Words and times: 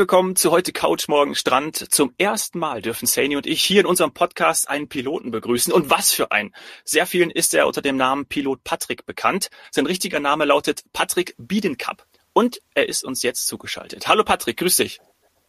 Willkommen 0.00 0.34
zu 0.34 0.50
heute 0.50 0.72
Couch 0.72 1.08
Morgen 1.08 1.34
Strand. 1.34 1.76
Zum 1.92 2.14
ersten 2.16 2.58
Mal 2.58 2.80
dürfen 2.80 3.04
Saini 3.04 3.36
und 3.36 3.46
ich 3.46 3.62
hier 3.62 3.80
in 3.80 3.86
unserem 3.86 4.14
Podcast 4.14 4.70
einen 4.70 4.88
Piloten 4.88 5.30
begrüßen. 5.30 5.74
Und 5.74 5.90
was 5.90 6.10
für 6.10 6.32
ein! 6.32 6.54
Sehr 6.84 7.04
vielen 7.04 7.28
ist 7.28 7.52
er 7.52 7.66
unter 7.66 7.82
dem 7.82 7.98
Namen 7.98 8.24
Pilot 8.24 8.64
Patrick 8.64 9.04
bekannt. 9.04 9.50
Sein 9.70 9.84
richtiger 9.84 10.18
Name 10.18 10.46
lautet 10.46 10.84
Patrick 10.94 11.34
Biedenkap. 11.36 12.06
Und 12.32 12.62
er 12.72 12.88
ist 12.88 13.04
uns 13.04 13.22
jetzt 13.22 13.46
zugeschaltet. 13.46 14.08
Hallo 14.08 14.24
Patrick, 14.24 14.56
grüß 14.56 14.76
dich. 14.76 15.00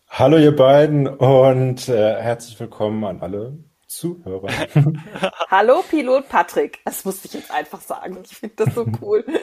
Hallo 0.09 0.37
ihr 0.37 0.53
beiden 0.53 1.07
und 1.07 1.87
äh, 1.87 2.21
herzlich 2.21 2.59
willkommen 2.59 3.05
an 3.05 3.21
alle 3.21 3.57
Zuhörer. 3.91 4.47
Hallo 5.49 5.83
Pilot 5.89 6.29
Patrick. 6.29 6.79
Das 6.85 7.03
musste 7.03 7.27
ich 7.27 7.33
jetzt 7.33 7.51
einfach 7.51 7.81
sagen. 7.81 8.23
Ich 8.23 8.37
finde 8.37 8.65
das 8.65 8.73
so 8.73 8.87
cool. 9.01 9.25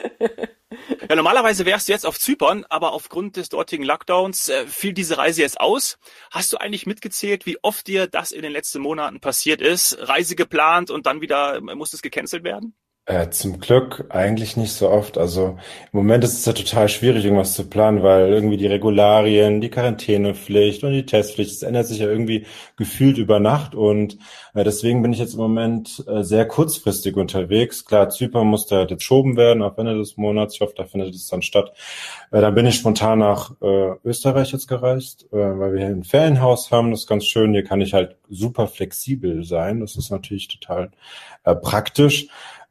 Ja, 1.09 1.15
normalerweise 1.15 1.65
wärst 1.65 1.87
du 1.87 1.93
jetzt 1.93 2.05
auf 2.05 2.19
Zypern, 2.19 2.63
aber 2.69 2.93
aufgrund 2.93 3.37
des 3.37 3.49
dortigen 3.49 3.83
Lockdowns 3.83 4.49
äh, 4.49 4.67
fiel 4.67 4.93
diese 4.93 5.17
Reise 5.17 5.41
jetzt 5.41 5.59
aus. 5.59 5.97
Hast 6.29 6.53
du 6.53 6.57
eigentlich 6.57 6.85
mitgezählt, 6.85 7.47
wie 7.47 7.57
oft 7.63 7.87
dir 7.87 8.05
das 8.05 8.31
in 8.31 8.43
den 8.43 8.51
letzten 8.51 8.79
Monaten 8.79 9.19
passiert 9.19 9.61
ist? 9.61 9.97
Reise 9.99 10.35
geplant 10.35 10.91
und 10.91 11.07
dann 11.07 11.21
wieder 11.21 11.55
äh, 11.55 11.61
muss 11.61 11.93
es 11.93 12.03
gecancelt 12.03 12.43
werden? 12.43 12.75
Äh, 13.09 13.31
zum 13.31 13.59
Glück 13.59 14.05
eigentlich 14.09 14.55
nicht 14.55 14.71
so 14.71 14.87
oft. 14.87 15.17
Also 15.17 15.57
im 15.91 15.97
Moment 15.97 16.23
ist 16.23 16.37
es 16.37 16.45
ja 16.45 16.53
total 16.53 16.89
schwierig, 16.89 17.23
irgendwas 17.25 17.55
zu 17.55 17.67
planen, 17.67 18.03
weil 18.03 18.31
irgendwie 18.31 18.57
die 18.57 18.67
Regularien, 18.67 19.61
die 19.61 19.71
Quarantänepflicht 19.71 20.83
und 20.83 20.91
die 20.91 21.07
Testpflicht, 21.07 21.49
das 21.49 21.63
ändert 21.63 21.87
sich 21.87 21.97
ja 21.97 22.07
irgendwie 22.07 22.45
gefühlt 22.77 23.17
über 23.17 23.39
Nacht 23.39 23.73
und 23.73 24.19
äh, 24.53 24.63
deswegen 24.63 25.01
bin 25.01 25.11
ich 25.11 25.17
jetzt 25.17 25.33
im 25.33 25.39
Moment 25.39 26.03
äh, 26.07 26.21
sehr 26.21 26.47
kurzfristig 26.47 27.17
unterwegs. 27.17 27.83
Klar, 27.83 28.09
Zypern 28.09 28.45
musste 28.45 28.75
halt 28.75 28.91
jetzt 28.91 29.03
schoben 29.03 29.37
werden 29.37 29.63
auf 29.63 29.75
Ende 29.79 29.97
des 29.97 30.15
Monats. 30.15 30.53
Ich 30.53 30.61
hoffe, 30.61 30.73
da 30.77 30.85
findet 30.85 31.15
es 31.15 31.25
dann 31.25 31.41
statt. 31.41 31.73
Äh, 32.29 32.41
dann 32.41 32.53
bin 32.53 32.67
ich 32.67 32.75
spontan 32.75 33.17
nach 33.17 33.53
äh, 33.59 33.95
Österreich 34.05 34.51
jetzt 34.51 34.67
gereist, 34.67 35.25
äh, 35.31 35.37
weil 35.37 35.73
wir 35.73 35.79
hier 35.79 35.95
ein 35.95 36.03
Ferienhaus 36.03 36.69
haben. 36.69 36.91
Das 36.91 36.99
ist 36.99 37.07
ganz 37.07 37.25
schön. 37.25 37.53
Hier 37.53 37.63
kann 37.63 37.81
ich 37.81 37.95
halt 37.95 38.17
super 38.29 38.67
flexibel 38.67 39.43
sein. 39.43 39.79
Das 39.79 39.95
ist 39.95 40.11
natürlich 40.11 40.47
total 40.47 40.91
praktisch. 41.63 42.27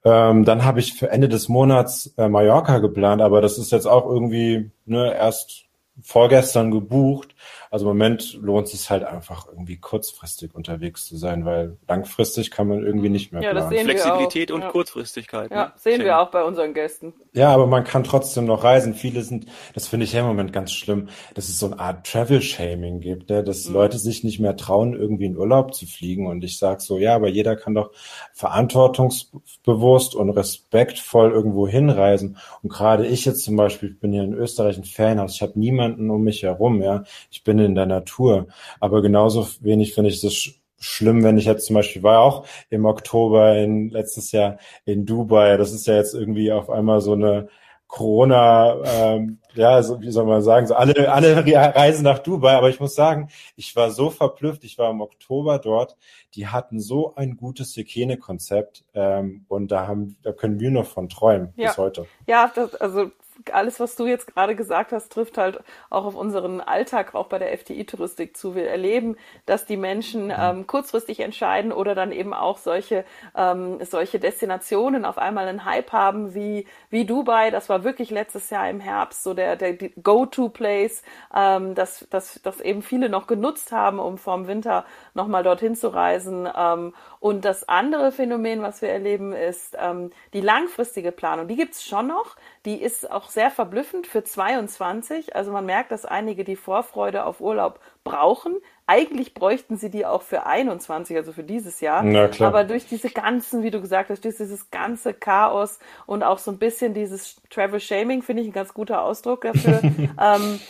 Ähm, 0.08 0.46
dann 0.46 0.64
habe 0.64 0.80
ich 0.80 0.94
für 0.94 1.10
Ende 1.10 1.28
des 1.28 1.50
Monats 1.50 2.14
äh, 2.16 2.28
Mallorca 2.30 2.78
geplant, 2.78 3.20
aber 3.20 3.42
das 3.42 3.58
ist 3.58 3.70
jetzt 3.72 3.84
auch 3.84 4.06
irgendwie 4.06 4.70
ne, 4.86 5.14
erst 5.14 5.66
vorgestern 6.02 6.70
gebucht. 6.70 7.34
Also 7.70 7.84
im 7.84 7.96
Moment 7.96 8.34
lohnt 8.40 8.66
es 8.66 8.72
sich 8.72 8.90
halt 8.90 9.04
einfach 9.04 9.46
irgendwie 9.46 9.78
kurzfristig 9.78 10.54
unterwegs 10.54 11.06
zu 11.06 11.16
sein, 11.16 11.44
weil 11.44 11.76
langfristig 11.86 12.50
kann 12.50 12.68
man 12.68 12.84
irgendwie 12.84 13.08
nicht 13.08 13.32
mehr 13.32 13.42
ja, 13.42 13.50
planen. 13.50 13.70
Das 13.70 13.78
sehen 13.78 13.84
Flexibilität 13.86 14.48
wir 14.48 14.54
auch. 14.54 14.58
und 14.58 14.64
ja. 14.64 14.70
Kurzfristigkeit. 14.70 15.50
Ja, 15.50 15.66
ne? 15.66 15.72
sehen 15.76 15.96
Schön. 15.96 16.04
wir 16.06 16.18
auch 16.20 16.30
bei 16.30 16.44
unseren 16.44 16.74
Gästen. 16.74 17.14
Ja, 17.32 17.52
aber 17.52 17.66
man 17.66 17.84
kann 17.84 18.04
trotzdem 18.04 18.46
noch 18.46 18.64
reisen. 18.64 18.94
Viele 18.94 19.22
sind, 19.22 19.46
das 19.74 19.86
finde 19.86 20.04
ich 20.04 20.12
ja 20.12 20.20
im 20.20 20.26
Moment 20.26 20.52
ganz 20.52 20.72
schlimm, 20.72 21.08
dass 21.34 21.48
es 21.48 21.58
so 21.58 21.66
eine 21.66 21.78
Art 21.78 22.06
Travel-Shaming 22.06 23.00
gibt, 23.00 23.30
ne? 23.30 23.44
dass 23.44 23.68
mhm. 23.68 23.74
Leute 23.74 23.98
sich 23.98 24.24
nicht 24.24 24.40
mehr 24.40 24.56
trauen, 24.56 24.94
irgendwie 24.94 25.26
in 25.26 25.36
Urlaub 25.36 25.74
zu 25.74 25.86
fliegen. 25.86 26.26
Und 26.26 26.42
ich 26.44 26.58
sage 26.58 26.80
so, 26.80 26.98
ja, 26.98 27.14
aber 27.14 27.28
jeder 27.28 27.56
kann 27.56 27.74
doch 27.74 27.92
verantwortungsbewusst 28.32 30.14
und 30.14 30.30
respektvoll 30.30 31.32
irgendwo 31.32 31.68
hinreisen. 31.68 32.38
Und 32.62 32.72
gerade 32.72 33.06
ich 33.06 33.24
jetzt 33.24 33.44
zum 33.44 33.56
Beispiel, 33.56 33.90
ich 33.90 34.00
bin 34.00 34.12
hier 34.12 34.24
in 34.24 34.34
Österreich 34.34 34.76
ein 34.76 34.84
Fanhaus, 34.84 35.34
ich 35.34 35.42
habe 35.42 35.58
niemanden 35.58 36.10
um 36.10 36.22
mich 36.22 36.42
herum, 36.42 36.82
ja. 36.82 37.04
Ich 37.30 37.44
bin 37.44 37.58
in 37.58 37.74
der 37.74 37.86
Natur. 37.86 38.48
Aber 38.80 39.02
genauso 39.02 39.46
wenig 39.60 39.94
finde 39.94 40.10
ich 40.10 40.20
das 40.20 40.50
schlimm, 40.80 41.24
wenn 41.24 41.38
ich 41.38 41.44
jetzt 41.44 41.66
zum 41.66 41.74
Beispiel 41.74 42.02
war 42.02 42.20
auch 42.20 42.46
im 42.70 42.84
Oktober 42.84 43.56
in 43.56 43.90
letztes 43.90 44.32
Jahr 44.32 44.58
in 44.84 45.06
Dubai. 45.06 45.56
Das 45.56 45.72
ist 45.72 45.86
ja 45.86 45.96
jetzt 45.96 46.14
irgendwie 46.14 46.52
auf 46.52 46.70
einmal 46.70 47.00
so 47.00 47.12
eine 47.12 47.48
Corona, 47.88 48.82
ähm, 48.84 49.38
ja, 49.54 49.82
so, 49.82 50.00
wie 50.02 50.10
soll 50.10 50.26
man 50.26 50.42
sagen, 50.42 50.66
so 50.66 50.74
alle, 50.74 51.10
alle 51.10 51.44
reisen 51.74 52.04
nach 52.04 52.18
Dubai, 52.18 52.54
aber 52.54 52.68
ich 52.68 52.80
muss 52.80 52.94
sagen, 52.94 53.30
ich 53.56 53.74
war 53.76 53.90
so 53.90 54.10
verblüfft, 54.10 54.62
ich 54.64 54.76
war 54.76 54.90
im 54.90 55.00
Oktober 55.00 55.58
dort, 55.58 55.96
die 56.34 56.46
hatten 56.46 56.80
so 56.80 57.14
ein 57.14 57.38
gutes 57.38 57.74
Hygienekonzept 57.74 58.84
ähm, 58.92 59.46
und 59.48 59.72
da 59.72 59.86
haben, 59.86 60.18
da 60.22 60.32
können 60.32 60.60
wir 60.60 60.70
noch 60.70 60.84
von 60.84 61.08
träumen 61.08 61.54
ja. 61.56 61.68
bis 61.68 61.78
heute. 61.78 62.06
Ja, 62.26 62.52
das, 62.54 62.74
also 62.74 63.10
alles, 63.52 63.80
was 63.80 63.96
du 63.96 64.06
jetzt 64.06 64.26
gerade 64.26 64.54
gesagt 64.56 64.92
hast, 64.92 65.12
trifft 65.12 65.38
halt 65.38 65.60
auch 65.90 66.04
auf 66.04 66.14
unseren 66.14 66.60
Alltag, 66.60 67.14
auch 67.14 67.26
bei 67.26 67.38
der 67.38 67.56
FTI-Touristik 67.56 68.36
zu. 68.36 68.54
Wir 68.54 68.68
erleben, 68.68 69.16
dass 69.46 69.66
die 69.66 69.76
Menschen 69.76 70.26
mhm. 70.26 70.34
ähm, 70.38 70.66
kurzfristig 70.66 71.20
entscheiden 71.20 71.72
oder 71.72 71.94
dann 71.94 72.12
eben 72.12 72.34
auch 72.34 72.58
solche, 72.58 73.04
ähm, 73.36 73.78
solche 73.84 74.18
Destinationen 74.18 75.04
auf 75.04 75.18
einmal 75.18 75.48
einen 75.48 75.64
Hype 75.64 75.92
haben 75.92 76.34
wie, 76.34 76.66
wie 76.90 77.04
Dubai. 77.04 77.50
Das 77.50 77.68
war 77.68 77.84
wirklich 77.84 78.10
letztes 78.10 78.50
Jahr 78.50 78.68
im 78.68 78.80
Herbst 78.80 79.22
so 79.22 79.34
der, 79.34 79.56
der 79.56 79.74
Go-To-Place, 79.74 81.02
ähm, 81.34 81.74
dass, 81.74 82.06
dass, 82.10 82.40
dass 82.42 82.60
eben 82.60 82.82
viele 82.82 83.08
noch 83.08 83.26
genutzt 83.26 83.72
haben, 83.72 83.98
um 83.98 84.18
vorm 84.18 84.46
Winter 84.46 84.84
nochmal 85.14 85.42
dorthin 85.42 85.76
zu 85.76 85.88
reisen. 85.88 86.48
Ähm, 86.56 86.94
und 87.20 87.44
das 87.44 87.68
andere 87.68 88.12
Phänomen, 88.12 88.62
was 88.62 88.82
wir 88.82 88.90
erleben, 88.90 89.32
ist 89.32 89.76
ähm, 89.78 90.10
die 90.32 90.40
langfristige 90.40 91.12
Planung. 91.12 91.48
Die 91.48 91.56
gibt's 91.56 91.84
schon 91.84 92.06
noch. 92.06 92.36
Die 92.68 92.82
ist 92.82 93.10
auch 93.10 93.30
sehr 93.30 93.50
verblüffend 93.50 94.06
für 94.06 94.24
22. 94.24 95.34
Also 95.34 95.52
man 95.52 95.64
merkt, 95.64 95.90
dass 95.90 96.04
einige 96.04 96.44
die 96.44 96.54
Vorfreude 96.54 97.24
auf 97.24 97.40
Urlaub 97.40 97.80
brauchen. 98.04 98.56
Eigentlich 98.86 99.32
bräuchten 99.32 99.78
sie 99.78 99.88
die 99.88 100.04
auch 100.04 100.20
für 100.20 100.44
21, 100.44 101.16
also 101.16 101.32
für 101.32 101.44
dieses 101.44 101.80
Jahr. 101.80 102.02
Na 102.02 102.28
klar. 102.28 102.48
Aber 102.48 102.64
durch 102.64 102.86
diese 102.86 103.08
ganzen, 103.08 103.62
wie 103.62 103.70
du 103.70 103.80
gesagt 103.80 104.10
hast, 104.10 104.22
durch 104.22 104.36
dieses 104.36 104.70
ganze 104.70 105.14
Chaos 105.14 105.78
und 106.04 106.22
auch 106.22 106.36
so 106.36 106.50
ein 106.50 106.58
bisschen 106.58 106.92
dieses 106.92 107.40
Travel 107.48 107.80
Shaming, 107.80 108.20
finde 108.20 108.42
ich 108.42 108.50
ein 108.50 108.52
ganz 108.52 108.74
guter 108.74 109.02
Ausdruck 109.02 109.40
dafür, 109.40 109.80
ähm, 109.82 110.60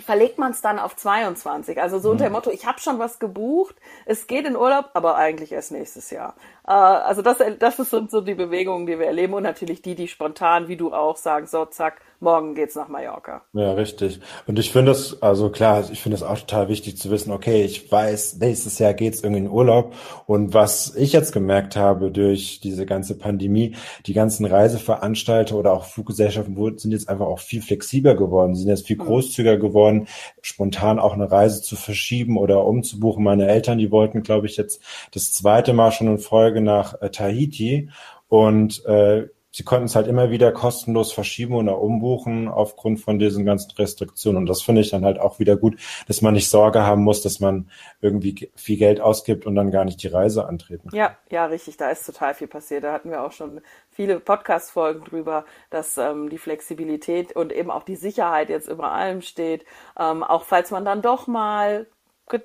verlegt 0.00 0.38
man 0.38 0.52
es 0.52 0.60
dann 0.60 0.78
auf 0.78 0.96
22. 0.96 1.80
Also 1.80 1.98
so 1.98 2.10
unter 2.10 2.24
dem 2.24 2.30
mhm. 2.30 2.36
Motto, 2.36 2.50
ich 2.50 2.66
habe 2.66 2.80
schon 2.80 2.98
was 2.98 3.18
gebucht, 3.18 3.76
es 4.06 4.26
geht 4.26 4.46
in 4.46 4.56
Urlaub, 4.56 4.90
aber 4.94 5.16
eigentlich 5.16 5.52
erst 5.52 5.72
nächstes 5.72 6.10
Jahr. 6.10 6.34
Äh, 6.66 6.72
also 6.72 7.22
das, 7.22 7.38
das 7.58 7.76
sind 7.76 8.10
so 8.10 8.20
die 8.20 8.34
Bewegungen, 8.34 8.86
die 8.86 8.98
wir 8.98 9.06
erleben 9.06 9.34
und 9.34 9.42
natürlich 9.42 9.82
die, 9.82 9.94
die 9.94 10.08
spontan, 10.08 10.68
wie 10.68 10.76
du 10.76 10.92
auch, 10.92 11.16
sagen, 11.16 11.46
so 11.46 11.64
zack, 11.64 12.00
morgen 12.20 12.54
geht's 12.54 12.74
nach 12.74 12.88
Mallorca. 12.88 13.42
Ja, 13.52 13.72
richtig. 13.72 14.20
Und 14.46 14.58
ich 14.58 14.72
finde 14.72 14.92
es, 14.92 15.22
also 15.22 15.50
klar, 15.50 15.88
ich 15.90 16.02
finde 16.02 16.16
es 16.16 16.22
auch 16.22 16.38
total 16.38 16.68
wichtig 16.68 16.98
zu 16.98 17.10
wissen, 17.10 17.32
okay, 17.32 17.64
ich 17.64 17.90
weiß, 17.90 18.38
nächstes 18.38 18.78
Jahr 18.78 18.92
geht's 18.92 19.22
irgendwie 19.22 19.42
in 19.44 19.50
Urlaub. 19.50 19.94
Und 20.26 20.52
was 20.52 20.94
ich 20.96 21.12
jetzt 21.12 21.32
gemerkt 21.32 21.76
habe 21.76 22.10
durch 22.10 22.60
diese 22.60 22.86
ganze 22.86 23.16
Pandemie, 23.16 23.76
die 24.06 24.12
ganzen 24.12 24.44
Reiseveranstalter 24.44 25.56
oder 25.56 25.72
auch 25.72 25.84
Fluggesellschaften 25.84 26.78
sind 26.78 26.92
jetzt 26.92 27.08
einfach 27.08 27.26
auch 27.26 27.38
viel 27.38 27.62
flexibler 27.62 28.14
geworden, 28.14 28.54
sind 28.54 28.68
jetzt 28.68 28.86
viel 28.86 28.96
mhm. 28.96 29.04
großzügiger 29.04 29.56
geworden, 29.56 29.87
spontan 30.42 30.98
auch 30.98 31.14
eine 31.14 31.30
Reise 31.30 31.62
zu 31.62 31.76
verschieben 31.76 32.36
oder 32.36 32.64
umzubuchen. 32.64 33.24
Meine 33.24 33.48
Eltern, 33.48 33.78
die 33.78 33.90
wollten, 33.90 34.22
glaube 34.22 34.46
ich, 34.46 34.56
jetzt 34.56 34.82
das 35.12 35.32
zweite 35.32 35.72
Mal 35.72 35.92
schon 35.92 36.08
in 36.08 36.18
Folge 36.18 36.60
nach 36.60 37.00
äh, 37.00 37.10
Tahiti. 37.10 37.90
Und 38.28 38.84
äh, 38.84 39.28
sie 39.50 39.64
konnten 39.64 39.86
es 39.86 39.96
halt 39.96 40.06
immer 40.06 40.30
wieder 40.30 40.52
kostenlos 40.52 41.12
verschieben 41.12 41.54
oder 41.54 41.80
umbuchen 41.80 42.48
aufgrund 42.48 43.00
von 43.00 43.18
diesen 43.18 43.44
ganzen 43.44 43.72
Restriktionen. 43.72 44.38
Und 44.38 44.46
das 44.46 44.62
finde 44.62 44.82
ich 44.82 44.90
dann 44.90 45.04
halt 45.04 45.18
auch 45.18 45.38
wieder 45.38 45.56
gut, 45.56 45.80
dass 46.06 46.22
man 46.22 46.34
nicht 46.34 46.50
Sorge 46.50 46.82
haben 46.82 47.02
muss, 47.02 47.22
dass 47.22 47.40
man 47.40 47.70
irgendwie 48.00 48.50
viel 48.54 48.76
Geld 48.76 49.00
ausgibt 49.00 49.46
und 49.46 49.54
dann 49.54 49.70
gar 49.70 49.84
nicht 49.84 50.02
die 50.02 50.08
Reise 50.08 50.46
antreten 50.46 50.90
kann. 50.90 50.98
Ja, 50.98 51.16
ja, 51.30 51.46
richtig. 51.46 51.76
Da 51.76 51.90
ist 51.90 52.04
total 52.04 52.34
viel 52.34 52.48
passiert. 52.48 52.84
Da 52.84 52.92
hatten 52.92 53.10
wir 53.10 53.22
auch 53.24 53.32
schon 53.32 53.60
viele 53.90 54.20
Podcast-Folgen 54.20 55.04
drüber, 55.04 55.44
dass 55.70 55.96
ähm, 55.96 56.28
die 56.28 56.38
Flexibilität 56.38 57.34
und 57.34 57.52
eben 57.52 57.70
auch 57.70 57.82
die 57.82 57.96
Sicherheit 57.96 58.50
jetzt 58.50 58.68
über 58.68 58.92
allem 58.92 59.22
steht. 59.22 59.64
Ähm, 59.98 60.22
auch 60.22 60.44
falls 60.44 60.70
man 60.70 60.84
dann 60.84 61.02
doch 61.02 61.26
mal 61.26 61.86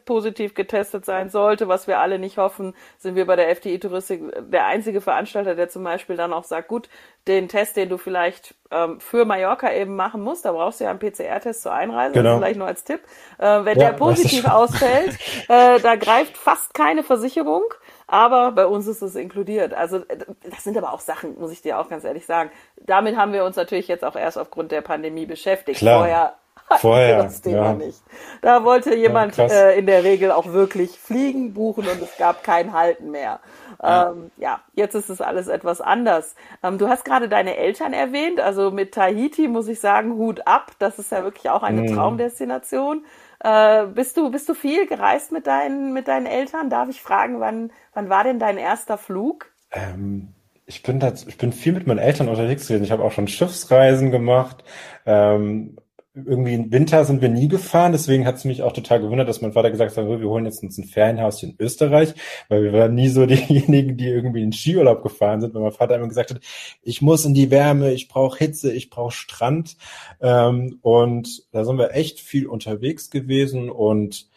positiv 0.06 0.54
getestet 0.54 1.06
sein 1.06 1.30
sollte, 1.30 1.68
was 1.68 1.88
wir 1.88 2.00
alle 2.00 2.20
nicht 2.20 2.38
hoffen, 2.38 2.74
sind 2.98 3.16
wir 3.16 3.26
bei 3.26 3.36
der 3.36 3.50
FDI 3.50 3.80
Touristik 3.80 4.22
der 4.52 4.66
einzige 4.66 5.02
Veranstalter, 5.02 5.56
der 5.56 5.70
zum 5.70 5.84
Beispiel 5.84 6.16
dann 6.16 6.34
auch 6.34 6.44
sagt, 6.44 6.68
gut, 6.68 6.90
den 7.28 7.48
Test, 7.48 7.78
den 7.78 7.90
du 7.90 7.98
vielleicht 7.98 8.54
ähm, 8.72 9.00
für 9.00 9.26
Mallorca 9.26 9.72
eben 9.72 9.96
machen 9.96 10.22
musst, 10.22 10.46
da 10.46 10.52
brauchst 10.52 10.80
du 10.80 10.86
ja 10.86 10.90
einen 10.90 11.00
PCR-Test 11.00 11.62
zur 11.62 11.74
Einreise, 11.74 12.14
genau. 12.14 12.38
vielleicht 12.38 12.58
nur 12.58 12.68
als 12.68 12.84
Tipp. 12.84 13.02
Äh, 13.38 13.64
wenn 13.64 13.80
ja, 13.80 13.92
der 13.92 13.98
positiv 13.98 14.46
ausfällt, 14.46 15.18
äh, 15.48 15.80
da 15.80 15.96
greift 15.96 16.38
fast 16.38 16.74
keine 16.74 17.04
Versicherung. 17.04 17.64
Aber 18.08 18.52
bei 18.52 18.68
uns 18.68 18.88
ist 18.88 19.02
es 19.02 19.16
inkludiert. 19.16 19.74
Also 19.74 19.98
äh, 19.98 20.18
das 20.44 20.64
sind 20.64 20.78
aber 20.78 20.92
auch 20.92 21.00
Sachen, 21.00 21.40
muss 21.40 21.52
ich 21.52 21.62
dir 21.62 21.80
auch 21.80 21.90
ganz 21.90 22.04
ehrlich 22.04 22.26
sagen. 22.26 22.52
Damit 22.78 23.16
haben 23.16 23.32
wir 23.32 23.46
uns 23.46 23.56
natürlich 23.56 23.88
jetzt 23.88 24.04
auch 24.04 24.16
erst 24.16 24.38
aufgrund 24.38 24.72
der 24.72 24.82
Pandemie 24.82 25.26
beschäftigt. 25.26 25.80
Klar. 25.80 26.00
Vorher 26.00 26.36
Vorher, 26.80 27.24
das 27.24 27.42
Thema 27.42 27.66
ja. 27.66 27.74
nicht. 27.74 28.02
Da 28.42 28.64
wollte 28.64 28.96
jemand 28.96 29.38
ja, 29.38 29.46
äh, 29.46 29.78
in 29.78 29.86
der 29.86 30.04
Regel 30.04 30.32
auch 30.32 30.48
wirklich 30.48 30.92
fliegen, 30.98 31.54
buchen 31.54 31.88
und 31.88 32.02
es 32.02 32.18
gab 32.18 32.44
kein 32.44 32.74
Halten 32.74 33.12
mehr. 33.12 33.40
Ja, 33.82 34.12
ähm, 34.12 34.32
ja 34.38 34.62
jetzt 34.74 34.96
ist 34.96 35.10
es 35.10 35.22
alles 35.22 35.48
etwas 35.48 35.82
anders. 35.82 36.36
Ähm, 36.64 36.78
du 36.78 36.88
hast 36.88 37.06
gerade 37.06 37.30
deine 37.30 37.58
Eltern 37.58 37.94
erwähnt, 37.94 38.40
also 38.40 38.72
mit 38.72 38.94
Tahiti 38.94 39.48
muss 39.48 39.68
ich 39.68 39.80
sagen, 39.80 40.14
Hut 40.14 40.48
ab. 40.48 40.72
Das 40.80 41.00
ist 41.00 41.12
ja 41.12 41.24
wirklich 41.24 41.50
auch 41.50 41.64
eine 41.64 41.82
mhm. 41.82 41.96
Traumdestination. 41.96 43.06
Äh, 43.40 43.88
bist 43.88 44.18
du 44.18 44.32
bist 44.32 44.48
du 44.48 44.54
viel 44.54 44.88
gereist 44.88 45.32
mit 45.32 45.48
deinen 45.48 45.94
mit 45.94 46.08
deinen 46.08 46.26
Eltern? 46.26 46.70
Darf 46.70 46.90
ich 46.90 47.02
fragen, 47.02 47.40
wann 47.40 47.72
wann 47.94 48.10
war 48.10 48.24
denn 48.24 48.40
dein 48.40 48.58
erster 48.58 48.98
Flug? 48.98 49.52
Ähm, 49.72 50.30
ich 50.66 50.82
bin 50.82 51.00
da, 51.00 51.12
ich 51.12 51.38
bin 51.38 51.52
viel 51.52 51.74
mit 51.74 51.88
meinen 51.88 52.00
Eltern 52.00 52.30
unterwegs 52.30 52.68
gewesen. 52.68 52.84
Ich 52.84 52.92
habe 52.92 53.04
auch 53.04 53.12
schon 53.12 53.28
Schiffsreisen 53.28 54.12
gemacht. 54.12 54.64
Ähm, 55.06 55.76
irgendwie 56.16 56.54
im 56.54 56.72
Winter 56.72 57.06
sind 57.06 57.22
wir 57.22 57.30
nie 57.30 57.48
gefahren, 57.48 57.92
deswegen 57.92 58.28
hat 58.28 58.36
es 58.36 58.46
mich 58.46 58.62
auch 58.62 58.72
total 58.72 59.02
gewundert, 59.02 59.28
dass 59.28 59.42
mein 59.42 59.54
Vater 59.54 59.72
gesagt 59.72 59.98
hat, 59.98 60.08
wir 60.08 60.30
holen 60.30 60.46
jetzt 60.46 60.62
uns 60.62 60.78
ein 60.78 60.84
Ferienhaus 60.84 61.42
in 61.42 61.56
Österreich, 61.58 62.14
weil 62.50 62.64
wir 62.64 62.74
waren 62.74 62.94
nie 62.94 63.10
so 63.10 63.26
diejenigen, 63.28 63.98
die 63.98 64.08
irgendwie 64.08 64.44
in 64.44 64.52
den 64.52 64.54
Skiurlaub 64.54 65.02
gefahren 65.02 65.42
sind, 65.42 65.56
weil 65.56 65.64
mein 65.64 65.72
Vater 65.72 65.96
immer 65.96 66.08
gesagt 66.08 66.30
hat, 66.30 66.40
ich 66.84 67.02
muss 67.02 67.26
in 67.26 67.34
die 67.34 67.50
Wärme, 67.50 67.94
ich 67.94 68.10
brauche 68.10 68.38
Hitze, 68.38 68.72
ich 68.72 68.92
brauche 68.92 69.12
Strand. 69.12 69.76
Ähm, 70.22 70.78
und 70.82 71.48
da 71.52 71.66
sind 71.66 71.78
wir 71.80 71.96
echt 71.96 72.20
viel 72.20 72.46
unterwegs 72.46 73.10
gewesen 73.10 73.72
und 73.72 74.28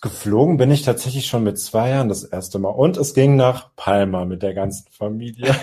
Geflogen 0.00 0.56
bin 0.56 0.70
ich 0.70 0.82
tatsächlich 0.82 1.26
schon 1.26 1.44
mit 1.44 1.58
zwei 1.58 1.90
Jahren 1.90 2.08
das 2.08 2.24
erste 2.24 2.58
Mal. 2.58 2.70
Und 2.70 2.96
es 2.96 3.14
ging 3.14 3.36
nach 3.36 3.70
Palma 3.76 4.24
mit 4.24 4.42
der 4.42 4.54
ganzen 4.54 4.86
Familie. 4.90 5.54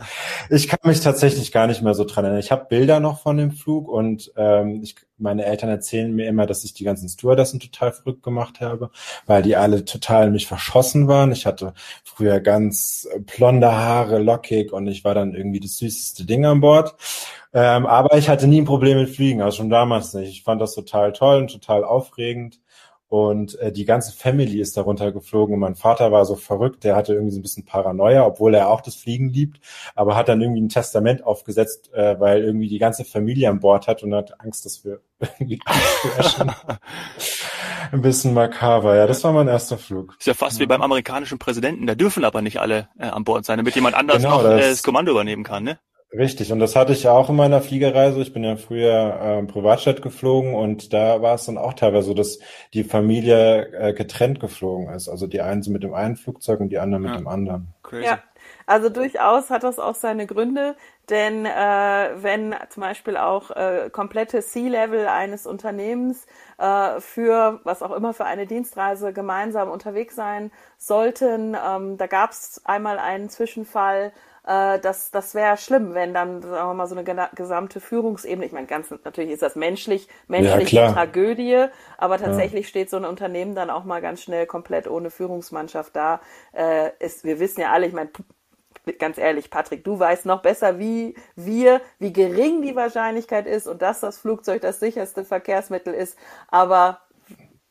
ich 0.50 0.68
kann 0.68 0.78
mich 0.84 1.00
tatsächlich 1.00 1.52
gar 1.52 1.66
nicht 1.66 1.82
mehr 1.82 1.94
so 1.94 2.04
dran 2.04 2.24
erinnern. 2.24 2.40
Ich 2.40 2.50
habe 2.50 2.66
Bilder 2.68 3.00
noch 3.00 3.20
von 3.20 3.36
dem 3.36 3.52
Flug 3.52 3.88
und 3.88 4.32
ähm, 4.36 4.80
ich, 4.82 4.96
meine 5.18 5.44
Eltern 5.44 5.70
erzählen 5.70 6.12
mir 6.14 6.26
immer, 6.28 6.46
dass 6.46 6.64
ich 6.64 6.74
die 6.74 6.84
ganzen 6.84 7.08
Stewardessen 7.08 7.60
total 7.60 7.92
verrückt 7.92 8.22
gemacht 8.22 8.60
habe, 8.60 8.90
weil 9.26 9.42
die 9.42 9.56
alle 9.56 9.84
total 9.84 10.26
in 10.26 10.32
mich 10.32 10.46
verschossen 10.46 11.06
waren. 11.06 11.30
Ich 11.30 11.46
hatte 11.46 11.74
früher 12.02 12.40
ganz 12.40 13.06
blonde 13.20 13.70
Haare, 13.70 14.18
lockig 14.18 14.72
und 14.72 14.86
ich 14.86 15.04
war 15.04 15.14
dann 15.14 15.34
irgendwie 15.34 15.60
das 15.60 15.78
süßeste 15.78 16.24
Ding 16.24 16.44
an 16.46 16.60
Bord. 16.60 16.96
Ähm, 17.52 17.86
aber 17.86 18.18
ich 18.18 18.28
hatte 18.28 18.48
nie 18.48 18.60
ein 18.60 18.64
Problem 18.64 18.98
mit 18.98 19.10
Fliegen, 19.10 19.40
also 19.40 19.58
schon 19.58 19.70
damals 19.70 20.12
nicht. 20.14 20.30
Ich 20.30 20.42
fand 20.42 20.60
das 20.60 20.74
total 20.74 21.12
toll 21.12 21.38
und 21.38 21.52
total 21.52 21.84
aufregend. 21.84 22.58
Und 23.14 23.56
äh, 23.60 23.70
die 23.70 23.84
ganze 23.84 24.10
Family 24.10 24.58
ist 24.58 24.76
darunter 24.76 25.12
geflogen 25.12 25.54
und 25.54 25.60
mein 25.60 25.76
Vater 25.76 26.10
war 26.10 26.24
so 26.24 26.34
verrückt, 26.34 26.82
der 26.82 26.96
hatte 26.96 27.12
irgendwie 27.12 27.30
so 27.30 27.38
ein 27.38 27.42
bisschen 27.42 27.64
Paranoia, 27.64 28.26
obwohl 28.26 28.54
er 28.54 28.68
auch 28.68 28.80
das 28.80 28.96
Fliegen 28.96 29.28
liebt, 29.28 29.60
aber 29.94 30.16
hat 30.16 30.28
dann 30.28 30.40
irgendwie 30.40 30.62
ein 30.62 30.68
Testament 30.68 31.22
aufgesetzt, 31.22 31.94
äh, 31.94 32.18
weil 32.18 32.42
irgendwie 32.42 32.66
die 32.66 32.80
ganze 32.80 33.04
Familie 33.04 33.50
an 33.50 33.60
Bord 33.60 33.86
hat 33.86 34.02
und 34.02 34.12
hat 34.16 34.40
Angst, 34.40 34.64
dass 34.64 34.84
wir 34.84 34.98
irgendwie 35.38 35.60
ein 37.92 38.02
bisschen 38.02 38.34
makaber. 38.34 38.96
Ja, 38.96 39.06
das 39.06 39.22
war 39.22 39.32
mein 39.32 39.46
erster 39.46 39.78
Flug. 39.78 40.16
Ist 40.18 40.26
ja 40.26 40.34
fast 40.34 40.58
wie 40.58 40.66
beim 40.66 40.82
amerikanischen 40.82 41.38
Präsidenten. 41.38 41.86
Da 41.86 41.94
dürfen 41.94 42.24
aber 42.24 42.42
nicht 42.42 42.58
alle 42.58 42.88
äh, 42.98 43.06
an 43.06 43.22
Bord 43.22 43.44
sein, 43.44 43.58
damit 43.58 43.76
jemand 43.76 43.94
anders 43.94 44.22
genau, 44.22 44.38
noch 44.38 44.42
das, 44.42 44.60
äh, 44.60 44.70
das 44.70 44.82
Kommando 44.82 45.12
übernehmen 45.12 45.44
kann, 45.44 45.62
ne? 45.62 45.78
Richtig, 46.16 46.52
und 46.52 46.60
das 46.60 46.76
hatte 46.76 46.92
ich 46.92 47.08
auch 47.08 47.28
in 47.28 47.36
meiner 47.36 47.60
Fliegerreise. 47.60 48.20
Ich 48.20 48.32
bin 48.32 48.44
ja 48.44 48.54
früher 48.56 49.18
ähm, 49.20 49.46
Privatjet 49.48 50.00
geflogen 50.00 50.54
und 50.54 50.92
da 50.92 51.22
war 51.22 51.34
es 51.34 51.46
dann 51.46 51.58
auch 51.58 51.74
teilweise 51.74 52.08
so, 52.08 52.14
dass 52.14 52.38
die 52.72 52.84
Familie 52.84 53.72
äh, 53.72 53.92
getrennt 53.94 54.38
geflogen 54.38 54.88
ist. 54.94 55.08
Also 55.08 55.26
die 55.26 55.40
einen 55.40 55.62
sind 55.62 55.72
mit 55.72 55.82
dem 55.82 55.92
einen 55.92 56.16
Flugzeug 56.16 56.60
und 56.60 56.68
die 56.68 56.78
anderen 56.78 57.02
mit 57.02 57.16
dem 57.16 57.26
anderen. 57.26 57.74
Crazy. 57.82 58.04
Ja, 58.04 58.22
also 58.66 58.88
durchaus 58.90 59.50
hat 59.50 59.64
das 59.64 59.78
auch 59.78 59.96
seine 59.96 60.26
Gründe, 60.26 60.76
denn 61.10 61.46
äh, 61.46 62.10
wenn 62.22 62.54
zum 62.70 62.82
Beispiel 62.82 63.16
auch 63.16 63.50
äh, 63.50 63.90
komplette 63.90 64.40
C-Level 64.40 65.06
eines 65.08 65.46
Unternehmens 65.46 66.26
äh, 66.58 67.00
für 67.00 67.60
was 67.64 67.82
auch 67.82 67.92
immer 67.92 68.14
für 68.14 68.24
eine 68.24 68.46
Dienstreise 68.46 69.12
gemeinsam 69.12 69.68
unterwegs 69.68 70.14
sein 70.14 70.50
sollten, 70.78 71.56
ähm, 71.62 71.98
da 71.98 72.06
gab 72.06 72.30
es 72.30 72.62
einmal 72.64 72.98
einen 72.98 73.28
Zwischenfall, 73.28 74.12
äh, 74.46 74.78
das, 74.78 75.10
das 75.10 75.34
wäre 75.34 75.56
schlimm, 75.56 75.94
wenn 75.94 76.12
dann, 76.12 76.42
sagen 76.42 76.70
wir 76.70 76.74
mal, 76.74 76.86
so 76.86 76.96
eine 76.96 77.28
gesamte 77.34 77.80
Führungsebene, 77.80 78.44
ich 78.44 78.52
meine, 78.52 78.66
ganz 78.66 78.90
natürlich 78.90 79.30
ist 79.30 79.42
das 79.42 79.56
menschlich, 79.56 80.08
menschliche 80.28 80.76
ja, 80.76 80.92
Tragödie, 80.92 81.66
aber 81.96 82.18
tatsächlich 82.18 82.66
ja. 82.66 82.68
steht 82.68 82.90
so 82.90 82.96
ein 82.96 83.04
Unternehmen 83.04 83.54
dann 83.54 83.70
auch 83.70 83.84
mal 83.84 84.02
ganz 84.02 84.22
schnell 84.22 84.46
komplett 84.46 84.86
ohne 84.86 85.10
Führungsmannschaft 85.10 85.96
da. 85.96 86.20
Äh, 86.52 86.90
ist, 86.98 87.24
wir 87.24 87.40
wissen 87.40 87.62
ja 87.62 87.72
alle, 87.72 87.86
ich 87.86 87.94
meine, 87.94 88.10
ganz 88.98 89.16
ehrlich, 89.16 89.50
Patrick, 89.50 89.82
du 89.82 89.98
weißt 89.98 90.26
noch 90.26 90.42
besser 90.42 90.78
wie 90.78 91.16
wir, 91.36 91.80
wie 91.98 92.12
gering 92.12 92.60
die 92.60 92.76
Wahrscheinlichkeit 92.76 93.46
ist 93.46 93.66
und 93.66 93.80
dass 93.80 94.00
das 94.00 94.18
Flugzeug 94.18 94.60
das 94.60 94.78
sicherste 94.78 95.24
Verkehrsmittel 95.24 95.94
ist. 95.94 96.18
Aber 96.48 97.00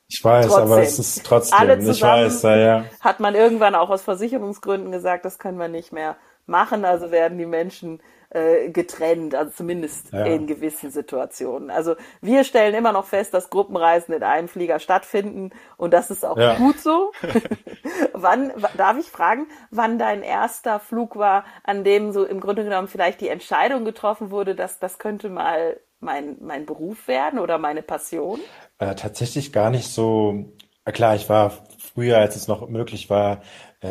ich 0.07 0.23
weiß, 0.23 0.47
trotzdem, 0.47 0.63
aber 0.63 0.81
es 0.81 0.99
ist 0.99 1.23
trotzdem, 1.25 1.59
alle 1.59 1.79
zusammen 1.79 2.27
ich 2.27 2.33
weiß, 2.33 2.41
ja, 2.43 2.55
ja. 2.55 2.85
hat 2.99 3.19
man 3.19 3.35
irgendwann 3.35 3.75
auch 3.75 3.89
aus 3.89 4.01
Versicherungsgründen 4.01 4.91
gesagt, 4.91 5.25
das 5.25 5.39
können 5.39 5.57
wir 5.57 5.67
nicht 5.67 5.91
mehr 5.91 6.17
machen, 6.45 6.85
also 6.85 7.11
werden 7.11 7.37
die 7.37 7.45
Menschen 7.45 8.01
äh, 8.33 8.69
getrennt, 8.69 9.35
also 9.35 9.51
zumindest 9.51 10.11
ja. 10.11 10.25
in 10.25 10.47
gewissen 10.47 10.89
Situationen. 10.89 11.69
Also 11.69 11.95
wir 12.19 12.43
stellen 12.43 12.73
immer 12.73 12.91
noch 12.91 13.05
fest, 13.05 13.33
dass 13.33 13.49
Gruppenreisen 13.49 14.13
in 14.13 14.23
einem 14.23 14.47
Flieger 14.47 14.79
stattfinden 14.79 15.51
und 15.77 15.93
das 15.93 16.09
ist 16.09 16.25
auch 16.25 16.37
ja. 16.37 16.55
gut 16.55 16.79
so. 16.79 17.11
wann, 18.13 18.51
darf 18.75 18.97
ich 18.97 19.05
fragen, 19.05 19.47
wann 19.69 19.99
dein 19.99 20.23
erster 20.23 20.79
Flug 20.79 21.15
war, 21.15 21.45
an 21.63 21.83
dem 21.83 22.11
so 22.11 22.25
im 22.25 22.39
Grunde 22.39 22.63
genommen 22.63 22.87
vielleicht 22.87 23.21
die 23.21 23.29
Entscheidung 23.29 23.85
getroffen 23.85 24.31
wurde, 24.31 24.55
dass 24.55 24.79
das 24.79 24.97
könnte 24.97 25.29
mal 25.29 25.79
mein, 25.99 26.37
mein 26.41 26.65
Beruf 26.65 27.07
werden 27.07 27.39
oder 27.39 27.57
meine 27.57 27.81
Passion? 27.81 28.39
Äh, 28.79 28.95
tatsächlich 28.95 29.53
gar 29.53 29.69
nicht 29.69 29.87
so. 29.87 30.45
Klar, 30.85 31.15
ich 31.15 31.29
war 31.29 31.51
früher, 31.77 32.17
als 32.17 32.35
es 32.35 32.47
noch 32.47 32.67
möglich 32.67 33.09
war, 33.09 33.41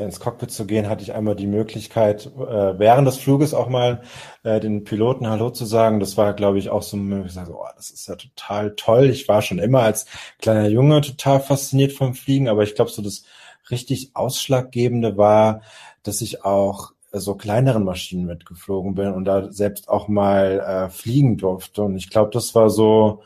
ins 0.01 0.21
Cockpit 0.21 0.51
zu 0.51 0.67
gehen, 0.67 0.89
hatte 0.89 1.03
ich 1.03 1.13
einmal 1.13 1.37
die 1.37 1.47
Möglichkeit, 1.47 2.27
äh, 2.27 2.79
während 2.79 3.07
des 3.07 3.19
Fluges 3.19 3.53
auch 3.53 3.69
mal 3.69 4.03
äh, 4.43 4.61
den 4.61 4.85
Piloten 4.85 5.29
Hallo 5.29 5.51
zu 5.51 5.65
sagen. 5.65 6.01
Das 6.01 6.17
war, 6.17 6.33
glaube 6.35 6.59
ich, 6.59 6.71
auch 6.71 6.83
so, 6.83 6.97
ich 7.25 7.33
sage, 7.33 7.53
oh, 7.55 7.67
das 7.77 7.91
ist 7.91 8.09
ja 8.09 8.17
total 8.17 8.75
toll. 8.77 9.11
Ich 9.11 9.29
war 9.29 9.43
schon 9.43 9.59
immer 9.59 9.83
als 9.83 10.07
kleiner 10.39 10.69
Junge 10.69 11.01
total 11.01 11.41
fasziniert 11.41 11.93
vom 11.93 12.15
Fliegen, 12.15 12.49
aber 12.49 12.63
ich 12.63 12.75
glaube, 12.75 12.91
so 12.91 13.03
das 13.03 13.25
richtig 13.71 14.11
Ausschlaggebende 14.15 15.17
war, 15.17 15.63
dass 16.03 16.21
ich 16.21 16.45
auch 16.45 16.93
so 17.13 17.35
kleineren 17.35 17.85
Maschinen 17.85 18.27
mitgeflogen 18.27 18.95
bin 18.95 19.13
und 19.13 19.25
da 19.27 19.53
selbst 19.53 19.89
auch 19.89 20.09
mal 20.09 20.61
äh, 20.61 20.91
fliegen 20.91 21.37
durfte. 21.37 21.83
Und 21.83 21.97
ich 21.97 22.09
glaube, 22.09 22.31
das 22.33 22.55
war 22.55 22.71
so 22.71 23.23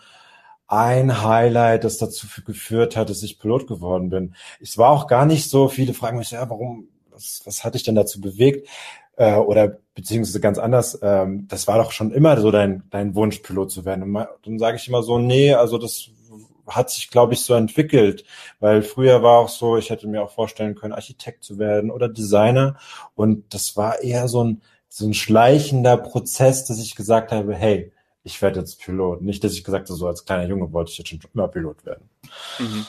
ein 0.69 1.23
Highlight, 1.23 1.85
das 1.85 1.99
dazu 1.99 2.27
geführt 2.45 2.97
hat, 2.97 3.11
dass 3.11 3.23
ich 3.23 3.39
Pilot 3.39 3.67
geworden 3.67 4.11
bin. 4.11 4.35
Es 4.61 4.79
war 4.79 4.91
auch 4.91 5.07
gar 5.07 5.27
nicht 5.27 5.49
so, 5.49 5.69
viele 5.69 5.95
fragen 5.95 6.19
mich, 6.19 6.33
ja, 6.33 6.49
warum, 6.51 6.89
was, 7.11 7.43
was 7.45 7.65
hat 7.65 7.75
dich 7.75 7.85
denn 7.85 7.95
dazu 7.95 8.21
bewegt? 8.21 8.69
Äh, 9.17 9.37
oder 9.37 9.79
beziehungsweise 9.95 10.41
ganz 10.41 10.59
anders, 10.59 10.99
ähm, 11.03 11.47
das 11.49 11.67
war 11.69 11.79
doch 11.79 11.93
schon 11.93 12.13
immer 12.13 12.39
so 12.41 12.51
dein, 12.51 12.83
dein 12.91 13.15
Wunsch, 13.15 13.39
Pilot 13.39 13.71
zu 13.71 13.85
werden. 13.85 14.03
Und 14.03 14.27
dann 14.45 14.58
sage 14.58 14.77
ich 14.77 14.89
immer 14.89 15.03
so, 15.03 15.19
nee, 15.19 15.55
also 15.55 15.79
das 15.79 16.11
hat 16.67 16.91
sich, 16.91 17.11
glaube 17.11 17.35
ich, 17.35 17.41
so 17.41 17.55
entwickelt, 17.55 18.25
weil 18.61 18.82
früher 18.82 19.23
war 19.23 19.39
auch 19.39 19.49
so, 19.49 19.77
ich 19.77 19.91
hätte 19.91 20.08
mir 20.08 20.23
auch 20.23 20.32
vorstellen 20.32 20.75
können, 20.75 20.93
Architekt 20.93 21.44
zu 21.44 21.58
werden 21.58 21.91
oder 21.91 22.08
Designer. 22.08 22.77
Und 23.15 23.55
das 23.55 23.77
war 23.77 24.03
eher 24.03 24.29
so 24.29 24.43
ein, 24.44 24.63
so 24.89 25.06
ein 25.06 25.15
schleichender 25.15 25.96
Prozess, 25.96 26.65
dass 26.65 26.79
ich 26.79 26.96
gesagt 26.96 27.31
habe, 27.32 27.55
hey, 27.55 27.93
ich 28.27 28.43
werde 28.43 28.59
jetzt 28.61 28.81
Pilot. 28.81 29.23
Nicht, 29.23 29.45
dass 29.45 29.53
ich 29.53 29.63
gesagt 29.63 29.89
habe, 29.89 29.97
so 29.97 30.06
als 30.06 30.25
kleiner 30.25 30.47
Junge 30.49 30.73
wollte 30.73 30.91
ich 30.91 30.99
jetzt 30.99 31.09
schon 31.09 31.21
immer 31.33 31.49
Pilot 31.49 31.87
werden. 31.87 32.11
Mhm. 32.59 32.87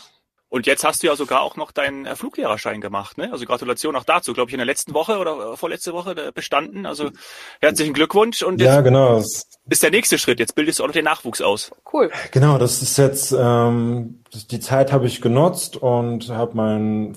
Und 0.50 0.66
jetzt 0.66 0.84
hast 0.86 1.04
du 1.04 1.08
ja 1.08 1.16
sogar 1.16 1.42
auch 1.42 1.58
noch 1.58 1.72
deinen 1.72 2.06
äh, 2.06 2.16
Fluglehrerschein 2.16 2.80
gemacht, 2.80 3.18
ne? 3.18 3.32
Also 3.32 3.46
Gratulation 3.46 3.98
auch 3.98 4.06
dazu, 4.06 4.34
glaube 4.34 4.50
ich, 4.50 4.54
in 4.54 4.60
der 4.60 4.66
letzten 4.66 4.94
Woche 4.94 5.18
oder 5.18 5.54
äh, 5.54 5.58
vorletzte 5.58 5.94
Woche 5.94 6.12
äh, 6.12 6.32
bestanden. 6.32 6.86
Also 6.86 7.12
herzlichen 7.60 7.94
Glückwunsch. 7.94 8.42
Und 8.44 8.60
jetzt 8.62 8.68
ja, 8.68 8.82
genau. 8.82 9.18
ist 9.18 9.84
der 9.84 9.92
nächste 9.92 10.18
Schritt. 10.18 10.40
Jetzt 10.40 10.56
bildest 10.56 10.80
du 10.80 10.84
auch 10.84 10.88
noch 10.88 10.94
den 10.94 11.04
Nachwuchs 11.04 11.42
aus. 11.42 11.72
Cool. 11.92 12.10
Genau, 12.32 12.58
das 12.58 12.82
ist 12.82 12.98
jetzt, 12.98 13.36
ähm, 13.38 14.24
die 14.50 14.60
Zeit 14.62 14.94
habe 14.94 15.06
ich 15.06 15.22
genutzt 15.22 15.76
und 15.76 16.30
habe 16.30 16.56
meinen 16.56 17.14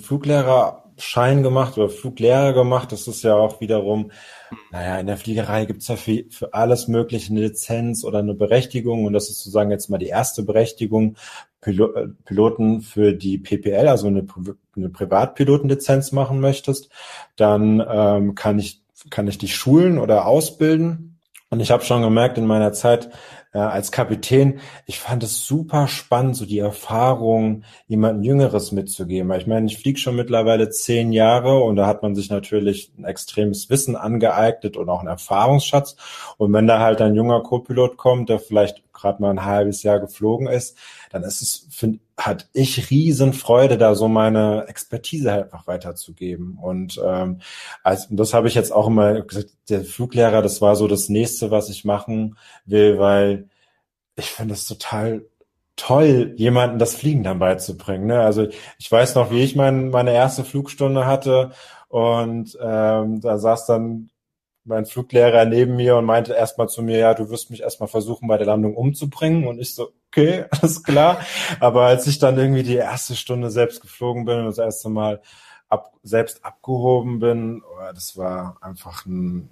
Fluglehrerschein 1.00 1.42
gemacht 1.42 1.78
oder 1.78 1.88
Fluglehrer 1.88 2.52
gemacht. 2.52 2.92
Das 2.92 3.08
ist 3.08 3.22
ja 3.22 3.34
auch 3.34 3.60
wiederum 3.60 4.10
naja, 4.70 4.98
in 4.98 5.06
der 5.06 5.16
Fliegerei 5.16 5.64
gibt's 5.64 5.88
ja 5.88 5.96
für, 5.96 6.24
für 6.28 6.54
alles 6.54 6.88
mögliche 6.88 7.30
eine 7.30 7.40
Lizenz 7.40 8.04
oder 8.04 8.18
eine 8.18 8.34
Berechtigung 8.34 9.04
und 9.04 9.12
das 9.12 9.30
ist 9.30 9.38
sozusagen 9.38 9.70
jetzt 9.70 9.88
mal 9.88 9.98
die 9.98 10.08
erste 10.08 10.42
Berechtigung, 10.42 11.16
äh, 11.64 11.72
Piloten 12.24 12.80
für 12.80 13.12
die 13.12 13.38
PPL, 13.38 13.88
also 13.88 14.08
eine, 14.08 14.26
eine 14.76 14.88
Privatpilotenlizenz 14.88 16.12
machen 16.12 16.40
möchtest, 16.40 16.90
dann 17.36 17.84
ähm, 17.88 18.34
kann 18.34 18.58
ich 18.58 18.82
kann 19.08 19.28
ich 19.28 19.38
dich 19.38 19.56
schulen 19.56 19.98
oder 19.98 20.26
ausbilden. 20.26 21.18
Und 21.48 21.60
ich 21.60 21.70
habe 21.70 21.82
schon 21.82 22.02
gemerkt 22.02 22.36
in 22.36 22.46
meiner 22.46 22.72
Zeit 22.72 23.10
äh, 23.52 23.58
als 23.58 23.92
Kapitän, 23.92 24.60
ich 24.86 25.00
fand 25.00 25.22
es 25.22 25.44
super 25.44 25.88
spannend, 25.88 26.36
so 26.36 26.46
die 26.46 26.58
Erfahrung, 26.58 27.64
jemanden 27.86 28.22
Jüngeres 28.22 28.72
mitzugeben. 28.72 29.32
Ich 29.32 29.46
meine, 29.46 29.66
ich 29.66 29.78
fliege 29.78 29.98
schon 29.98 30.16
mittlerweile 30.16 30.70
zehn 30.70 31.12
Jahre 31.12 31.60
und 31.60 31.76
da 31.76 31.86
hat 31.86 32.02
man 32.02 32.14
sich 32.14 32.30
natürlich 32.30 32.92
ein 32.98 33.04
extremes 33.04 33.70
Wissen 33.70 33.96
angeeignet 33.96 34.76
und 34.76 34.88
auch 34.88 35.00
einen 35.00 35.08
Erfahrungsschatz. 35.08 35.96
Und 36.36 36.52
wenn 36.52 36.66
da 36.66 36.80
halt 36.80 37.00
ein 37.00 37.14
junger 37.14 37.42
Co-Pilot 37.42 37.96
kommt, 37.96 38.28
der 38.28 38.38
vielleicht 38.38 38.89
gerade 39.00 39.22
mal 39.22 39.30
ein 39.30 39.44
halbes 39.44 39.82
Jahr 39.82 40.00
geflogen 40.00 40.46
ist, 40.46 40.76
dann 41.10 41.22
ist 41.22 41.42
es, 41.42 41.66
find, 41.70 42.00
hat 42.16 42.48
ich 42.52 42.90
riesen 42.90 43.32
Freude, 43.32 43.78
da 43.78 43.94
so 43.94 44.08
meine 44.08 44.66
Expertise 44.68 45.32
halt 45.32 45.44
einfach 45.44 45.66
weiterzugeben. 45.66 46.58
Und 46.60 47.00
ähm, 47.04 47.40
also 47.82 48.06
das 48.10 48.34
habe 48.34 48.48
ich 48.48 48.54
jetzt 48.54 48.72
auch 48.72 48.86
immer 48.86 49.22
gesagt, 49.22 49.50
der 49.68 49.84
Fluglehrer, 49.84 50.42
das 50.42 50.60
war 50.60 50.76
so 50.76 50.86
das 50.86 51.08
nächste, 51.08 51.50
was 51.50 51.70
ich 51.70 51.84
machen 51.84 52.36
will, 52.66 52.98
weil 52.98 53.48
ich 54.16 54.30
finde 54.30 54.54
es 54.54 54.66
total 54.66 55.24
toll, 55.76 56.34
jemanden 56.36 56.78
das 56.78 56.94
Fliegen 56.94 57.22
dann 57.22 57.38
beizubringen. 57.38 58.06
Ne? 58.06 58.20
Also 58.20 58.48
ich 58.78 58.92
weiß 58.92 59.14
noch, 59.14 59.30
wie 59.30 59.42
ich 59.42 59.56
mein, 59.56 59.90
meine 59.90 60.12
erste 60.12 60.44
Flugstunde 60.44 61.06
hatte 61.06 61.52
und 61.88 62.56
ähm, 62.60 63.20
da 63.20 63.38
saß 63.38 63.66
dann 63.66 64.09
mein 64.70 64.86
Fluglehrer 64.86 65.44
neben 65.44 65.76
mir 65.76 65.96
und 65.96 66.06
meinte 66.06 66.32
erstmal 66.32 66.68
zu 66.68 66.82
mir, 66.82 66.98
ja, 66.98 67.14
du 67.14 67.28
wirst 67.28 67.50
mich 67.50 67.60
erstmal 67.60 67.88
versuchen, 67.88 68.28
bei 68.28 68.38
der 68.38 68.46
Landung 68.46 68.74
umzubringen. 68.74 69.46
Und 69.46 69.60
ich 69.60 69.74
so, 69.74 69.92
okay, 70.08 70.46
alles 70.50 70.82
klar. 70.82 71.20
Aber 71.60 71.84
als 71.84 72.06
ich 72.06 72.18
dann 72.18 72.38
irgendwie 72.38 72.62
die 72.62 72.76
erste 72.76 73.14
Stunde 73.14 73.50
selbst 73.50 73.82
geflogen 73.82 74.24
bin 74.24 74.38
und 74.38 74.46
das 74.46 74.58
erste 74.58 74.88
Mal 74.88 75.20
ab, 75.68 75.92
selbst 76.02 76.44
abgehoben 76.44 77.18
bin, 77.18 77.62
oh, 77.62 77.92
das 77.92 78.16
war 78.16 78.56
einfach 78.62 79.04
ein 79.04 79.50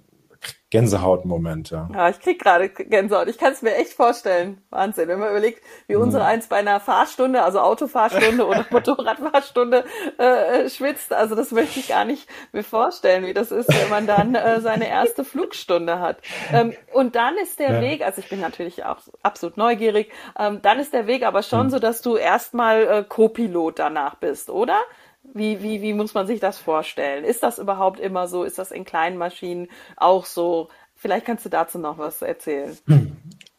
Gänsehautmoment, 0.71 1.71
ja. 1.71 1.89
Ja, 1.91 2.09
ich 2.09 2.19
krieg 2.19 2.39
gerade 2.39 2.69
Gänsehaut. 2.69 3.27
Ich 3.27 3.39
kann 3.39 3.53
es 3.53 3.63
mir 3.63 3.75
echt 3.75 3.93
vorstellen. 3.93 4.61
Wahnsinn. 4.69 5.07
Wenn 5.07 5.17
man 5.17 5.31
überlegt, 5.31 5.63
wie 5.87 5.95
mhm. 5.95 6.03
unsere 6.03 6.25
eins 6.25 6.47
bei 6.47 6.57
einer 6.57 6.79
Fahrstunde, 6.79 7.41
also 7.41 7.59
Autofahrstunde 7.59 8.45
oder 8.45 8.65
Motorradfahrstunde 8.69 9.83
äh, 10.19 10.69
schwitzt. 10.69 11.11
Also 11.11 11.33
das 11.33 11.51
möchte 11.51 11.79
ich 11.79 11.87
gar 11.87 12.05
nicht 12.05 12.29
mir 12.51 12.63
vorstellen, 12.63 13.25
wie 13.25 13.33
das 13.33 13.51
ist, 13.51 13.67
wenn 13.67 13.89
man 13.89 14.05
dann 14.05 14.35
äh, 14.35 14.61
seine 14.61 14.87
erste 14.87 15.23
Flugstunde 15.23 15.99
hat. 15.99 16.19
Ähm, 16.53 16.75
und 16.93 17.15
dann 17.15 17.35
ist 17.37 17.59
der 17.59 17.75
ja. 17.75 17.81
Weg, 17.81 18.05
also 18.05 18.21
ich 18.21 18.29
bin 18.29 18.39
natürlich 18.39 18.85
auch 18.85 18.99
absolut 19.23 19.57
neugierig, 19.57 20.11
ähm, 20.37 20.61
dann 20.61 20.79
ist 20.79 20.93
der 20.93 21.07
Weg 21.07 21.25
aber 21.25 21.41
schon 21.41 21.67
mhm. 21.67 21.69
so, 21.71 21.79
dass 21.79 22.03
du 22.03 22.15
erstmal 22.15 22.83
äh, 22.83 23.03
Co-Pilot 23.07 23.79
danach 23.79 24.15
bist, 24.15 24.51
oder? 24.51 24.79
Wie, 25.33 25.61
wie, 25.61 25.81
wie 25.81 25.93
muss 25.93 26.13
man 26.13 26.27
sich 26.27 26.39
das 26.39 26.57
vorstellen? 26.57 27.23
Ist 27.23 27.43
das 27.43 27.59
überhaupt 27.59 27.99
immer 27.99 28.27
so? 28.27 28.43
Ist 28.43 28.57
das 28.57 28.71
in 28.71 28.85
kleinen 28.85 29.17
Maschinen 29.17 29.67
auch 29.97 30.25
so? 30.25 30.69
Vielleicht 30.95 31.25
kannst 31.25 31.45
du 31.45 31.49
dazu 31.49 31.79
noch 31.79 31.97
was 31.97 32.21
erzählen. 32.21 32.77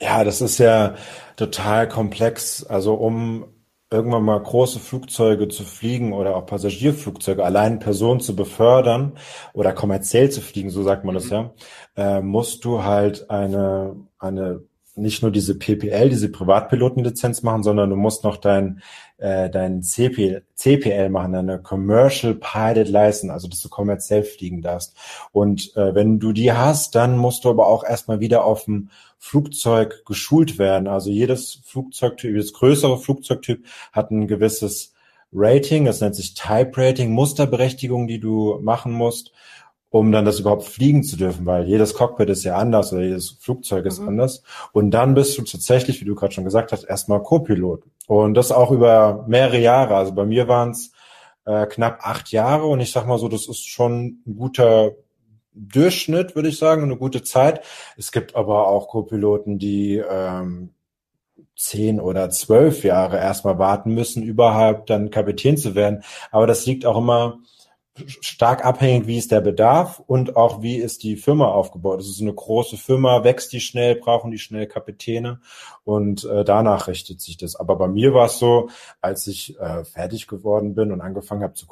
Ja, 0.00 0.24
das 0.24 0.40
ist 0.40 0.58
ja 0.58 0.94
total 1.36 1.88
komplex. 1.88 2.64
Also 2.64 2.94
um 2.94 3.46
irgendwann 3.90 4.22
mal 4.22 4.40
große 4.40 4.78
Flugzeuge 4.78 5.48
zu 5.48 5.64
fliegen 5.64 6.12
oder 6.12 6.36
auch 6.36 6.46
Passagierflugzeuge, 6.46 7.44
allein 7.44 7.80
Personen 7.80 8.20
zu 8.20 8.36
befördern 8.36 9.18
oder 9.52 9.72
kommerziell 9.72 10.30
zu 10.30 10.40
fliegen, 10.40 10.70
so 10.70 10.82
sagt 10.82 11.04
man 11.04 11.16
das 11.16 11.26
mhm. 11.26 11.32
ja, 11.32 11.52
äh, 11.96 12.20
musst 12.22 12.64
du 12.64 12.84
halt 12.84 13.30
eine, 13.30 13.96
eine 14.18 14.62
nicht 15.00 15.22
nur 15.22 15.30
diese 15.30 15.58
PPL, 15.58 16.08
diese 16.08 16.30
Privatpilotenlizenz 16.30 17.42
machen, 17.42 17.62
sondern 17.62 17.90
du 17.90 17.96
musst 17.96 18.24
noch 18.24 18.36
dein, 18.36 18.82
äh, 19.18 19.50
dein 19.50 19.82
CP, 19.82 20.42
CPL 20.54 21.08
machen, 21.10 21.32
deine 21.32 21.60
Commercial 21.60 22.34
Pilot 22.34 22.88
License, 22.88 23.32
also 23.32 23.48
dass 23.48 23.62
du 23.62 23.68
kommerziell 23.68 24.22
fliegen 24.22 24.62
darfst. 24.62 24.94
Und 25.32 25.76
äh, 25.76 25.94
wenn 25.94 26.18
du 26.18 26.32
die 26.32 26.52
hast, 26.52 26.94
dann 26.94 27.16
musst 27.16 27.44
du 27.44 27.50
aber 27.50 27.66
auch 27.66 27.84
erstmal 27.84 28.20
wieder 28.20 28.44
auf 28.44 28.64
dem 28.64 28.90
Flugzeug 29.18 30.04
geschult 30.06 30.58
werden. 30.58 30.88
Also 30.88 31.10
jedes 31.10 31.60
Flugzeugtyp, 31.64 32.30
jedes 32.30 32.52
größere 32.52 32.98
Flugzeugtyp 32.98 33.64
hat 33.92 34.10
ein 34.10 34.26
gewisses 34.26 34.94
Rating, 35.32 35.84
das 35.84 36.00
nennt 36.00 36.16
sich 36.16 36.34
Type 36.34 36.72
Rating, 36.74 37.12
Musterberechtigung, 37.12 38.08
die 38.08 38.18
du 38.18 38.58
machen 38.60 38.92
musst 38.92 39.32
um 39.90 40.12
dann 40.12 40.24
das 40.24 40.38
überhaupt 40.38 40.64
fliegen 40.64 41.02
zu 41.02 41.16
dürfen, 41.16 41.46
weil 41.46 41.64
jedes 41.64 41.94
Cockpit 41.94 42.30
ist 42.30 42.44
ja 42.44 42.56
anders 42.56 42.92
oder 42.92 43.02
jedes 43.02 43.30
Flugzeug 43.30 43.84
ist 43.86 44.00
mhm. 44.00 44.08
anders. 44.08 44.42
Und 44.72 44.92
dann 44.92 45.14
bist 45.14 45.36
du 45.36 45.42
tatsächlich, 45.42 46.00
wie 46.00 46.04
du 46.04 46.14
gerade 46.14 46.32
schon 46.32 46.44
gesagt 46.44 46.72
hast, 46.72 46.84
erstmal 46.84 47.22
Co-Pilot. 47.22 47.82
Und 48.06 48.34
das 48.34 48.52
auch 48.52 48.70
über 48.70 49.24
mehrere 49.28 49.58
Jahre. 49.58 49.96
Also 49.96 50.12
bei 50.12 50.24
mir 50.24 50.48
waren 50.48 50.70
es 50.70 50.92
äh, 51.44 51.66
knapp 51.66 51.98
acht 52.02 52.30
Jahre 52.30 52.66
und 52.66 52.80
ich 52.80 52.92
sag 52.92 53.06
mal 53.06 53.18
so, 53.18 53.28
das 53.28 53.48
ist 53.48 53.66
schon 53.66 54.20
ein 54.26 54.36
guter 54.36 54.92
Durchschnitt, 55.52 56.36
würde 56.36 56.48
ich 56.48 56.58
sagen, 56.58 56.84
eine 56.84 56.96
gute 56.96 57.22
Zeit. 57.22 57.62
Es 57.96 58.12
gibt 58.12 58.36
aber 58.36 58.68
auch 58.68 58.88
Co-Piloten, 58.88 59.58
die 59.58 59.96
ähm, 59.96 60.70
zehn 61.56 62.00
oder 62.00 62.30
zwölf 62.30 62.84
Jahre 62.84 63.18
erstmal 63.18 63.58
warten 63.58 63.92
müssen, 63.92 64.22
überhaupt 64.22 64.88
dann 64.88 65.10
Kapitän 65.10 65.56
zu 65.56 65.74
werden. 65.74 66.04
Aber 66.30 66.46
das 66.46 66.64
liegt 66.64 66.86
auch 66.86 66.96
immer 66.96 67.38
stark 68.20 68.64
abhängig, 68.64 69.06
wie 69.06 69.18
ist 69.18 69.32
der 69.32 69.40
Bedarf 69.40 70.00
und 70.06 70.36
auch 70.36 70.62
wie 70.62 70.76
ist 70.76 71.02
die 71.02 71.16
Firma 71.16 71.46
aufgebaut. 71.46 72.00
Es 72.00 72.08
ist 72.08 72.20
eine 72.20 72.32
große 72.32 72.76
Firma, 72.76 73.24
wächst 73.24 73.52
die 73.52 73.60
schnell, 73.60 73.96
brauchen 73.96 74.30
die 74.30 74.38
schnell 74.38 74.66
Kapitäne 74.66 75.40
und 75.84 76.24
äh, 76.24 76.44
danach 76.44 76.88
richtet 76.88 77.20
sich 77.20 77.36
das. 77.36 77.56
Aber 77.56 77.76
bei 77.76 77.88
mir 77.88 78.14
war 78.14 78.26
es 78.26 78.38
so, 78.38 78.70
als 79.00 79.26
ich 79.26 79.58
äh, 79.58 79.84
fertig 79.84 80.28
geworden 80.28 80.74
bin 80.74 80.92
und 80.92 81.00
angefangen 81.00 81.42
habe, 81.42 81.54
zu 81.54 81.66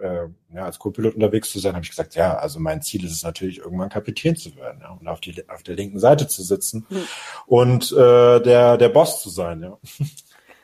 äh, 0.00 0.28
ja, 0.54 0.64
als 0.64 0.78
Co-Pilot 0.78 1.14
unterwegs 1.14 1.50
zu 1.50 1.58
sein, 1.58 1.74
habe 1.74 1.84
ich 1.84 1.90
gesagt, 1.90 2.14
ja, 2.14 2.36
also 2.36 2.60
mein 2.60 2.82
Ziel 2.82 3.04
ist 3.04 3.12
es 3.12 3.22
natürlich, 3.22 3.58
irgendwann 3.58 3.88
Kapitän 3.88 4.36
zu 4.36 4.54
werden 4.56 4.80
ja, 4.82 4.90
und 4.90 5.08
auf, 5.08 5.20
die, 5.20 5.48
auf 5.48 5.62
der 5.62 5.76
linken 5.76 5.98
Seite 5.98 6.28
zu 6.28 6.42
sitzen 6.42 6.86
mhm. 6.88 7.02
und 7.46 7.92
äh, 7.92 8.40
der, 8.40 8.76
der 8.76 8.88
Boss 8.90 9.22
zu 9.22 9.30
sein. 9.30 9.62
Ja. 9.62 9.78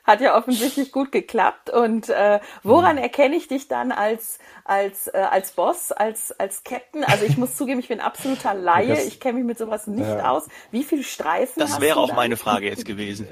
Hat 0.04 0.20
ja 0.20 0.36
offensichtlich 0.36 0.92
gut 0.92 1.12
geklappt. 1.12 1.70
Und 1.70 2.10
äh, 2.10 2.38
woran 2.62 2.96
mhm. 2.96 3.02
erkenne 3.02 3.36
ich 3.36 3.48
dich 3.48 3.68
dann 3.68 3.90
als 3.90 4.38
als 4.64 5.08
äh, 5.08 5.18
als 5.18 5.52
Boss, 5.52 5.92
als 5.92 6.38
als 6.38 6.62
Captain? 6.62 7.04
Also 7.04 7.24
ich 7.24 7.38
muss 7.38 7.56
zugeben, 7.56 7.80
ich 7.80 7.88
bin 7.88 8.00
absoluter 8.00 8.52
Laie. 8.52 8.88
Das, 8.88 9.06
ich 9.06 9.18
kenne 9.18 9.38
mich 9.38 9.46
mit 9.46 9.58
sowas 9.58 9.86
nicht 9.86 10.06
ja. 10.06 10.30
aus. 10.30 10.46
Wie 10.70 10.84
viele 10.84 11.04
Streifen? 11.04 11.58
Das 11.58 11.80
wäre 11.80 11.98
auch 11.98 12.08
dann? 12.08 12.16
meine 12.16 12.36
Frage 12.36 12.66
jetzt 12.66 12.84
gewesen. 12.84 13.26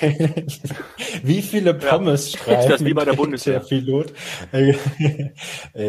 wie 1.22 1.40
viele 1.42 1.74
Pommes-Streifen? 1.74 2.58
Das 2.68 2.84
wie 2.84 2.92
bei 2.92 3.04
der 3.04 3.14
Bundeswehr. 3.14 3.60
Der 3.60 3.66
Pilot. 3.66 4.12
Äh, 4.52 4.74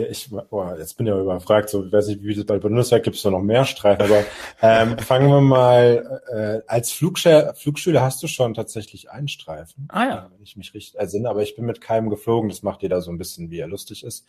ich, 0.10 0.30
boah, 0.30 0.78
jetzt 0.78 0.96
bin 0.98 1.08
ich 1.08 1.14
ja 1.14 1.20
überfragt. 1.20 1.70
So, 1.70 1.86
ich 1.86 1.92
weiß 1.92 2.08
nicht, 2.08 2.24
wie 2.24 2.34
das 2.34 2.46
bei 2.46 2.54
der 2.54 2.62
Bundeswehr 2.62 3.00
gibt 3.02 3.18
es 3.18 3.26
noch 3.26 3.42
mehr 3.42 3.66
Streifen. 3.66 4.04
Aber 4.04 4.24
ähm, 4.62 4.98
fangen 5.00 5.30
wir 5.30 5.42
mal 5.42 6.22
äh, 6.32 6.72
als 6.72 6.92
Flugschüler, 6.92 7.54
Flugschüler 7.56 8.02
hast 8.02 8.24
du 8.24 8.28
schon 8.28 8.54
tatsächlich 8.54 9.12
einen 9.12 9.28
Streifen. 9.28 9.88
Ah 9.92 10.04
ja 10.06 10.29
wenn 10.32 10.42
ich 10.42 10.58
mich 10.58 10.74
richtig 10.74 11.00
ersinne, 11.00 11.30
aber 11.30 11.42
ich 11.42 11.56
bin 11.56 11.66
mit 11.66 11.82
keinem 11.82 12.10
geflogen, 12.10 12.50
das 12.50 12.64
macht 12.64 12.82
jeder 12.82 13.02
so 13.02 13.12
ein 13.12 13.18
bisschen, 13.18 13.50
wie 13.52 13.60
er 13.60 13.68
lustig 13.68 14.04
ist. 14.04 14.26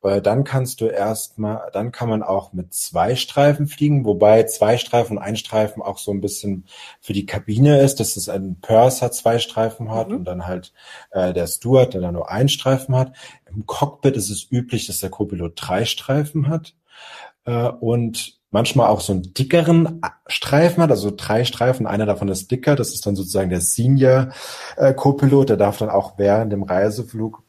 Weil 0.00 0.20
dann 0.20 0.44
kannst 0.44 0.80
du 0.80 0.86
erstmal, 0.86 1.70
dann 1.72 1.92
kann 1.92 2.08
man 2.08 2.22
auch 2.22 2.52
mit 2.52 2.74
zwei 2.74 3.16
Streifen 3.16 3.66
fliegen, 3.66 4.04
wobei 4.04 4.44
zwei 4.44 4.76
Streifen 4.76 5.18
und 5.18 5.22
ein 5.22 5.36
Streifen 5.36 5.82
auch 5.82 5.98
so 5.98 6.10
ein 6.10 6.20
bisschen 6.20 6.64
für 7.00 7.12
die 7.12 7.26
Kabine 7.26 7.80
ist, 7.80 8.00
dass 8.00 8.16
es 8.16 8.28
ein 8.28 8.60
Purser 8.60 9.10
zwei 9.10 9.38
Streifen 9.38 9.90
hat 9.90 10.08
mhm. 10.08 10.16
und 10.16 10.24
dann 10.24 10.46
halt 10.46 10.72
äh, 11.10 11.32
der 11.32 11.46
Steward, 11.46 11.94
der 11.94 12.00
dann 12.00 12.14
nur 12.14 12.30
einen 12.30 12.48
Streifen 12.48 12.96
hat. 12.96 13.14
Im 13.46 13.66
Cockpit 13.66 14.16
ist 14.16 14.30
es 14.30 14.50
üblich, 14.50 14.86
dass 14.86 15.00
der 15.00 15.10
Copilot 15.10 15.52
drei 15.56 15.84
Streifen 15.84 16.48
hat. 16.48 16.74
Äh, 17.44 17.68
und 17.68 18.40
manchmal 18.54 18.86
auch 18.86 19.00
so 19.00 19.12
einen 19.12 19.34
dickeren 19.34 20.00
Streifen 20.28 20.80
hat, 20.80 20.90
also 20.92 21.12
drei 21.14 21.44
Streifen, 21.44 21.88
einer 21.88 22.06
davon 22.06 22.28
ist 22.28 22.52
dicker, 22.52 22.76
das 22.76 22.94
ist 22.94 23.04
dann 23.04 23.16
sozusagen 23.16 23.50
der 23.50 23.60
Senior 23.60 24.28
äh, 24.76 24.94
Co-Pilot, 24.94 25.48
der 25.48 25.56
darf 25.56 25.78
dann 25.78 25.90
auch 25.90 26.18
während 26.18 26.52
dem 26.52 26.62
Reiseflug 26.62 27.42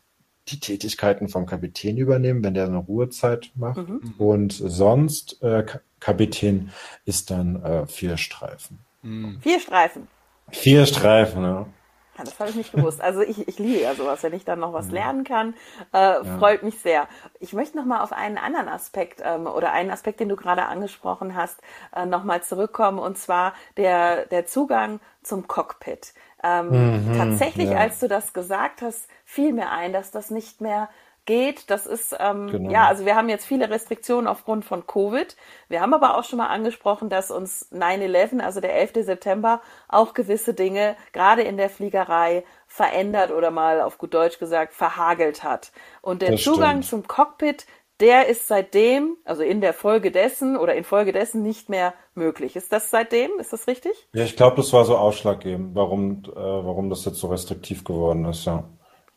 die 0.47 0.59
Tätigkeiten 0.59 1.27
vom 1.27 1.45
Kapitän 1.45 1.97
übernehmen, 1.97 2.43
wenn 2.43 2.55
der 2.55 2.65
eine 2.65 2.77
Ruhezeit 2.77 3.51
macht. 3.53 3.87
Mhm. 3.87 4.15
Und 4.17 4.53
sonst 4.53 5.43
äh, 5.43 5.63
Kapitän 5.99 6.71
ist 7.05 7.29
dann 7.29 7.61
äh, 7.63 7.85
vier 7.85 8.17
Streifen. 8.17 8.79
Mhm. 9.03 9.37
Vier 9.41 9.59
Streifen. 9.59 10.07
Vier 10.49 10.87
Streifen, 10.87 11.43
ja. 11.43 11.67
Ja, 12.17 12.23
das 12.23 12.39
habe 12.39 12.49
ich 12.49 12.55
nicht 12.55 12.71
gewusst. 12.71 13.01
Also 13.01 13.21
ich, 13.21 13.47
ich 13.47 13.59
liebe 13.59 13.81
ja 13.81 13.93
sowas, 13.93 14.23
wenn 14.23 14.33
ich 14.33 14.45
dann 14.45 14.59
noch 14.59 14.73
was 14.73 14.89
lernen 14.91 15.23
kann. 15.23 15.53
Äh, 15.93 15.97
ja. 15.97 16.23
Freut 16.37 16.63
mich 16.63 16.79
sehr. 16.79 17.07
Ich 17.39 17.53
möchte 17.53 17.77
noch 17.77 17.85
mal 17.85 18.01
auf 18.01 18.13
einen 18.13 18.37
anderen 18.37 18.69
Aspekt 18.69 19.21
ähm, 19.23 19.47
oder 19.47 19.73
einen 19.73 19.91
Aspekt, 19.91 20.19
den 20.19 20.29
du 20.29 20.35
gerade 20.35 20.65
angesprochen 20.65 21.35
hast, 21.35 21.61
äh, 21.95 22.05
noch 22.05 22.23
mal 22.23 22.41
zurückkommen. 22.41 22.99
Und 22.99 23.17
zwar 23.17 23.53
der, 23.77 24.25
der 24.27 24.45
Zugang 24.45 24.99
zum 25.23 25.47
Cockpit. 25.47 26.13
Ähm, 26.43 27.07
mhm, 27.07 27.17
tatsächlich, 27.17 27.71
ja. 27.71 27.77
als 27.77 27.99
du 27.99 28.07
das 28.07 28.33
gesagt 28.33 28.81
hast, 28.81 29.07
fiel 29.25 29.51
mir 29.51 29.71
ein, 29.71 29.93
dass 29.93 30.11
das 30.11 30.29
nicht 30.29 30.61
mehr 30.61 30.89
geht. 31.25 31.69
Das 31.69 31.85
ist, 31.85 32.15
ähm, 32.19 32.47
genau. 32.47 32.71
ja, 32.71 32.87
also 32.87 33.05
wir 33.05 33.15
haben 33.15 33.29
jetzt 33.29 33.45
viele 33.45 33.69
Restriktionen 33.69 34.27
aufgrund 34.27 34.65
von 34.65 34.87
Covid. 34.87 35.35
Wir 35.67 35.81
haben 35.81 35.93
aber 35.93 36.17
auch 36.17 36.23
schon 36.23 36.37
mal 36.37 36.47
angesprochen, 36.47 37.09
dass 37.09 37.31
uns 37.31 37.71
9-11, 37.71 38.41
also 38.41 38.61
der 38.61 38.75
11. 38.75 39.05
September, 39.05 39.61
auch 39.87 40.13
gewisse 40.13 40.53
Dinge, 40.53 40.95
gerade 41.13 41.41
in 41.41 41.57
der 41.57 41.69
Fliegerei, 41.69 42.43
verändert 42.67 43.31
oder 43.31 43.51
mal 43.51 43.81
auf 43.81 43.97
gut 43.97 44.13
Deutsch 44.13 44.39
gesagt, 44.39 44.73
verhagelt 44.73 45.43
hat. 45.43 45.71
Und 46.01 46.21
der 46.21 46.31
das 46.31 46.43
Zugang 46.43 46.83
stimmt. 46.83 46.85
zum 46.85 47.07
Cockpit, 47.07 47.65
der 48.01 48.27
ist 48.27 48.47
seitdem, 48.47 49.15
also 49.23 49.41
in 49.41 49.61
der 49.61 49.73
Folge 49.73 50.11
dessen 50.11 50.57
oder 50.57 50.75
in 50.75 50.83
Folge 50.83 51.13
dessen 51.13 51.43
nicht 51.43 51.69
mehr 51.69 51.93
möglich. 52.13 52.55
Ist 52.57 52.73
das 52.73 52.89
seitdem? 52.89 53.31
Ist 53.39 53.53
das 53.53 53.67
richtig? 53.67 53.93
Ja, 54.13 54.23
ich 54.25 54.35
glaube, 54.35 54.57
das 54.57 54.73
war 54.73 54.83
so 54.83 54.97
ausschlaggebend, 54.97 55.75
warum, 55.75 56.23
äh, 56.25 56.35
warum 56.35 56.89
das 56.89 57.05
jetzt 57.05 57.19
so 57.19 57.27
restriktiv 57.27 57.83
geworden 57.85 58.25
ist, 58.25 58.45
ja. 58.45 58.65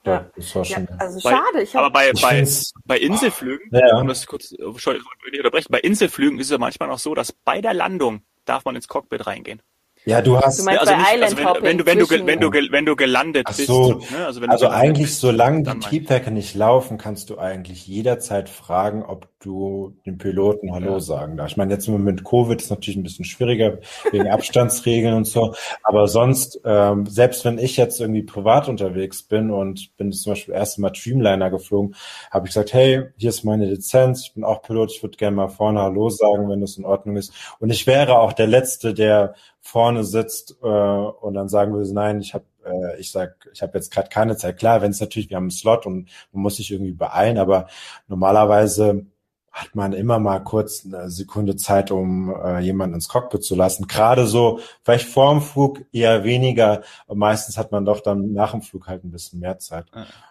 Ja, 0.09 0.31
das 0.35 0.55
war 0.55 0.65
schon. 0.65 0.85
Ja, 0.85 0.97
also 0.99 1.21
schade. 1.21 1.63
Ich 1.63 1.77
aber 1.77 1.91
bei, 1.91 2.13
bei, 2.13 2.47
bei 2.85 2.99
Inselflügen, 2.99 3.71
ja. 3.73 3.99
um 3.99 4.09
das 4.09 4.27
kurz, 4.27 4.53
ich 4.53 5.39
unterbrechen, 5.39 5.69
bei 5.71 5.81
Inselflügen 5.81 6.39
ist 6.39 6.47
es 6.47 6.53
ja 6.53 6.59
manchmal 6.59 6.89
noch 6.89 6.99
so, 6.99 7.15
dass 7.15 7.33
bei 7.33 7.61
der 7.61 7.75
Landung 7.75 8.23
darf 8.45 8.65
man 8.65 8.77
ins 8.77 8.89
Cockpit 8.89 9.27
reingehen. 9.27 9.63
Ja, 10.09 10.23
du 10.23 10.39
hast. 10.41 10.59
Du 10.59 10.65
meinst 10.65 10.81
also 10.81 10.93
bei 10.93 10.99
nicht, 10.99 11.13
Island 11.13 11.23
also 11.25 11.37
wenn, 11.63 11.63
wenn 11.65 11.79
du 11.79 11.87
wenn 11.87 11.99
du 11.99 12.27
wenn 12.27 12.41
du 12.41 12.73
wenn 12.73 12.87
du 12.87 12.97
gelandet 12.97 13.47
Ach 13.49 13.57
bist, 13.57 13.67
so. 13.69 14.01
ne? 14.11 14.27
also, 14.27 14.41
wenn 14.41 14.49
du 14.49 14.53
Also 14.53 14.67
gelandet 14.67 14.89
eigentlich, 14.91 15.07
bist, 15.09 15.21
solange 15.21 15.63
die. 15.65 15.79
Triebwerke 15.81 16.31
nicht 16.31 16.55
laufen, 16.55 16.97
kannst 16.99 17.29
du 17.31 17.39
eigentlich 17.39 17.87
jederzeit 17.87 18.49
fragen, 18.49 19.03
ob 19.03 19.29
du 19.41 19.95
dem 20.07 20.19
Piloten 20.19 20.73
Hallo 20.73 20.95
Ja. 20.95 21.01
sagen 21.01 21.37
darfst. 21.37 21.53
Ich 21.53 21.57
meine, 21.59 21.73
jetzt 21.73 21.87
im 21.87 21.93
Moment 21.93 22.25
Covid 22.25 22.61
ist 22.61 22.71
natürlich 22.71 22.97
ein 22.97 23.03
bisschen 23.03 23.25
schwieriger 23.25 23.79
wegen 24.11 24.29
Abstandsregeln 24.31 25.15
und 25.15 25.27
so. 25.27 25.55
Aber 25.83 26.09
sonst, 26.09 26.61
ähm, 26.65 27.07
selbst 27.07 27.45
wenn 27.45 27.59
ich 27.59 27.77
jetzt 27.77 28.01
irgendwie 28.01 28.23
privat 28.23 28.69
unterwegs 28.69 29.23
bin 29.23 29.51
und 29.51 29.97
bin 29.97 30.11
zum 30.13 30.33
Beispiel 30.33 30.55
erst 30.55 30.79
Mal 30.79 30.91
Dreamliner 30.91 31.51
geflogen, 31.51 31.95
habe 32.31 32.47
ich 32.47 32.55
gesagt, 32.55 32.73
hey, 32.73 33.05
hier 33.17 33.29
ist 33.29 33.45
meine 33.45 33.67
Lizenz, 33.67 34.23
ich 34.27 34.35
bin 34.35 34.43
auch 34.43 34.63
Pilot, 34.63 34.91
ich 34.93 35.03
würde 35.03 35.17
gerne 35.17 35.37
mal 35.37 35.49
vorne 35.49 35.83
Hallo 35.83 36.09
sagen, 36.09 36.49
wenn 36.49 36.61
das 36.61 36.77
in 36.79 36.85
Ordnung 36.85 37.17
ist. 37.17 37.33
Und 37.61 37.71
ich 37.71 37.87
wäre 37.87 38.19
auch 38.19 38.33
der 38.33 38.47
Letzte, 38.47 38.95
der 38.95 39.35
vorne 39.69 40.03
sitzt 40.03 40.57
äh, 40.63 40.67
und 40.67 41.35
dann 41.35 41.49
sagen 41.49 41.75
würde, 41.75 41.93
nein, 41.93 42.21
ich 42.21 42.33
habe 42.33 42.45
äh, 42.65 42.99
ich 42.99 43.13
sag, 43.13 43.49
ich 43.53 43.61
habe 43.63 43.77
jetzt 43.77 43.93
gerade 43.93 44.09
keine 44.09 44.37
Zeit. 44.37 44.59
Klar, 44.59 44.81
wenn 44.81 44.91
es 44.91 45.01
natürlich, 45.01 45.29
wir 45.29 45.37
haben 45.37 45.45
einen 45.45 45.51
Slot 45.51 45.85
und 45.85 46.09
man 46.33 46.43
muss 46.43 46.57
sich 46.57 46.71
irgendwie 46.71 46.93
beeilen, 46.93 47.37
aber 47.39 47.69
normalerweise 48.07 49.07
hat 49.53 49.75
man 49.75 49.93
immer 49.93 50.19
mal 50.19 50.39
kurz 50.39 50.85
eine 50.87 51.11
Sekunde 51.11 51.57
Zeit, 51.57 51.91
um 51.91 52.35
äh, 52.35 52.61
jemanden 52.61 52.95
ins 52.95 53.09
Cockpit 53.09 53.43
zu 53.43 53.57
lassen. 53.57 53.89
Gerade 53.89 54.27
so, 54.27 54.61
vielleicht 54.85 55.09
vorm 55.09 55.43
Flug 55.43 55.85
eher 55.93 56.25
weniger. 56.25 56.83
Meistens 57.13 57.59
hat 57.59 57.73
man 57.73 57.85
doch 57.85 58.01
dann 58.01 58.33
nach 58.33 58.53
dem 58.53 58.63
Flug 58.63 58.87
halt 58.87 59.05
ein 59.05 59.11
bisschen 59.11 59.41
mehr 59.41 59.59
Zeit. 59.59 59.87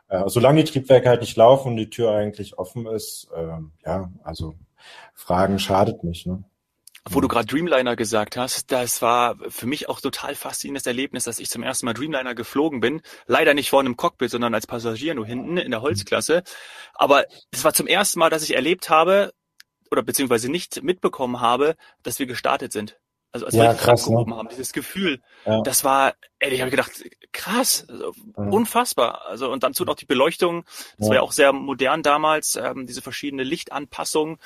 Ja. 0.09 0.25
Äh, 0.25 0.29
solange 0.29 0.63
die 0.63 0.71
Triebwerke 0.71 1.09
halt 1.09 1.21
nicht 1.21 1.35
laufen 1.35 1.69
und 1.69 1.77
die 1.77 1.89
Tür 1.89 2.11
eigentlich 2.11 2.57
offen 2.57 2.87
ist, 2.87 3.27
ähm, 3.35 3.71
ja, 3.85 4.09
also 4.23 4.55
Fragen 5.13 5.59
schadet 5.59 6.03
nicht. 6.03 6.25
Ne? 6.25 6.43
Wo 7.09 7.21
du 7.21 7.27
gerade 7.27 7.45
Dreamliner 7.47 7.95
gesagt 7.95 8.37
hast, 8.37 8.71
das 8.71 9.01
war 9.01 9.35
für 9.49 9.65
mich 9.65 9.89
auch 9.89 10.01
total 10.01 10.35
faszinierendes 10.35 10.85
Erlebnis, 10.85 11.23
dass 11.25 11.39
ich 11.39 11.49
zum 11.49 11.63
ersten 11.63 11.85
Mal 11.85 11.93
Dreamliner 11.93 12.35
geflogen 12.35 12.79
bin. 12.79 13.01
Leider 13.25 13.53
nicht 13.53 13.69
vorne 13.69 13.89
im 13.89 13.97
Cockpit, 13.97 14.29
sondern 14.31 14.53
als 14.53 14.67
Passagier 14.67 15.15
nur 15.15 15.25
hinten 15.25 15.57
in 15.57 15.71
der 15.71 15.81
Holzklasse. 15.81 16.43
Aber 16.93 17.25
es 17.51 17.63
war 17.63 17.73
zum 17.73 17.87
ersten 17.87 18.19
Mal, 18.19 18.29
dass 18.29 18.43
ich 18.43 18.55
erlebt 18.55 18.89
habe 18.89 19.33
oder 19.91 20.03
beziehungsweise 20.03 20.49
nicht 20.49 20.83
mitbekommen 20.83 21.39
habe, 21.41 21.75
dass 22.03 22.19
wir 22.19 22.25
gestartet 22.25 22.71
sind. 22.73 22.97
Also 23.31 23.45
als 23.45 23.55
wir 23.55 23.63
Ja, 23.63 23.69
richtig 23.71 23.85
krass, 23.85 24.09
ne? 24.09 24.25
haben, 24.29 24.49
dieses 24.49 24.73
Gefühl, 24.73 25.21
Ja. 25.45 25.61
das 25.61 25.83
war, 25.83 26.15
ey, 26.39 26.51
ich 26.53 26.61
habe 26.61 26.71
gedacht, 26.71 26.91
krass, 27.31 27.85
also, 27.89 28.13
Mhm. 28.37 28.53
unfassbar. 28.53 29.25
Also 29.27 29.51
und 29.51 29.63
dazu 29.63 29.85
noch 29.85 29.95
die 29.95 30.05
Beleuchtung, 30.05 30.63
das 30.97 31.07
Ja. 31.07 31.07
war 31.09 31.15
ja 31.15 31.21
auch 31.21 31.31
sehr 31.31 31.53
modern 31.53 32.03
damals, 32.03 32.55
ähm, 32.55 32.87
diese 32.87 33.01
verschiedene 33.01 33.43
Lichtanpassungen. 33.43 34.37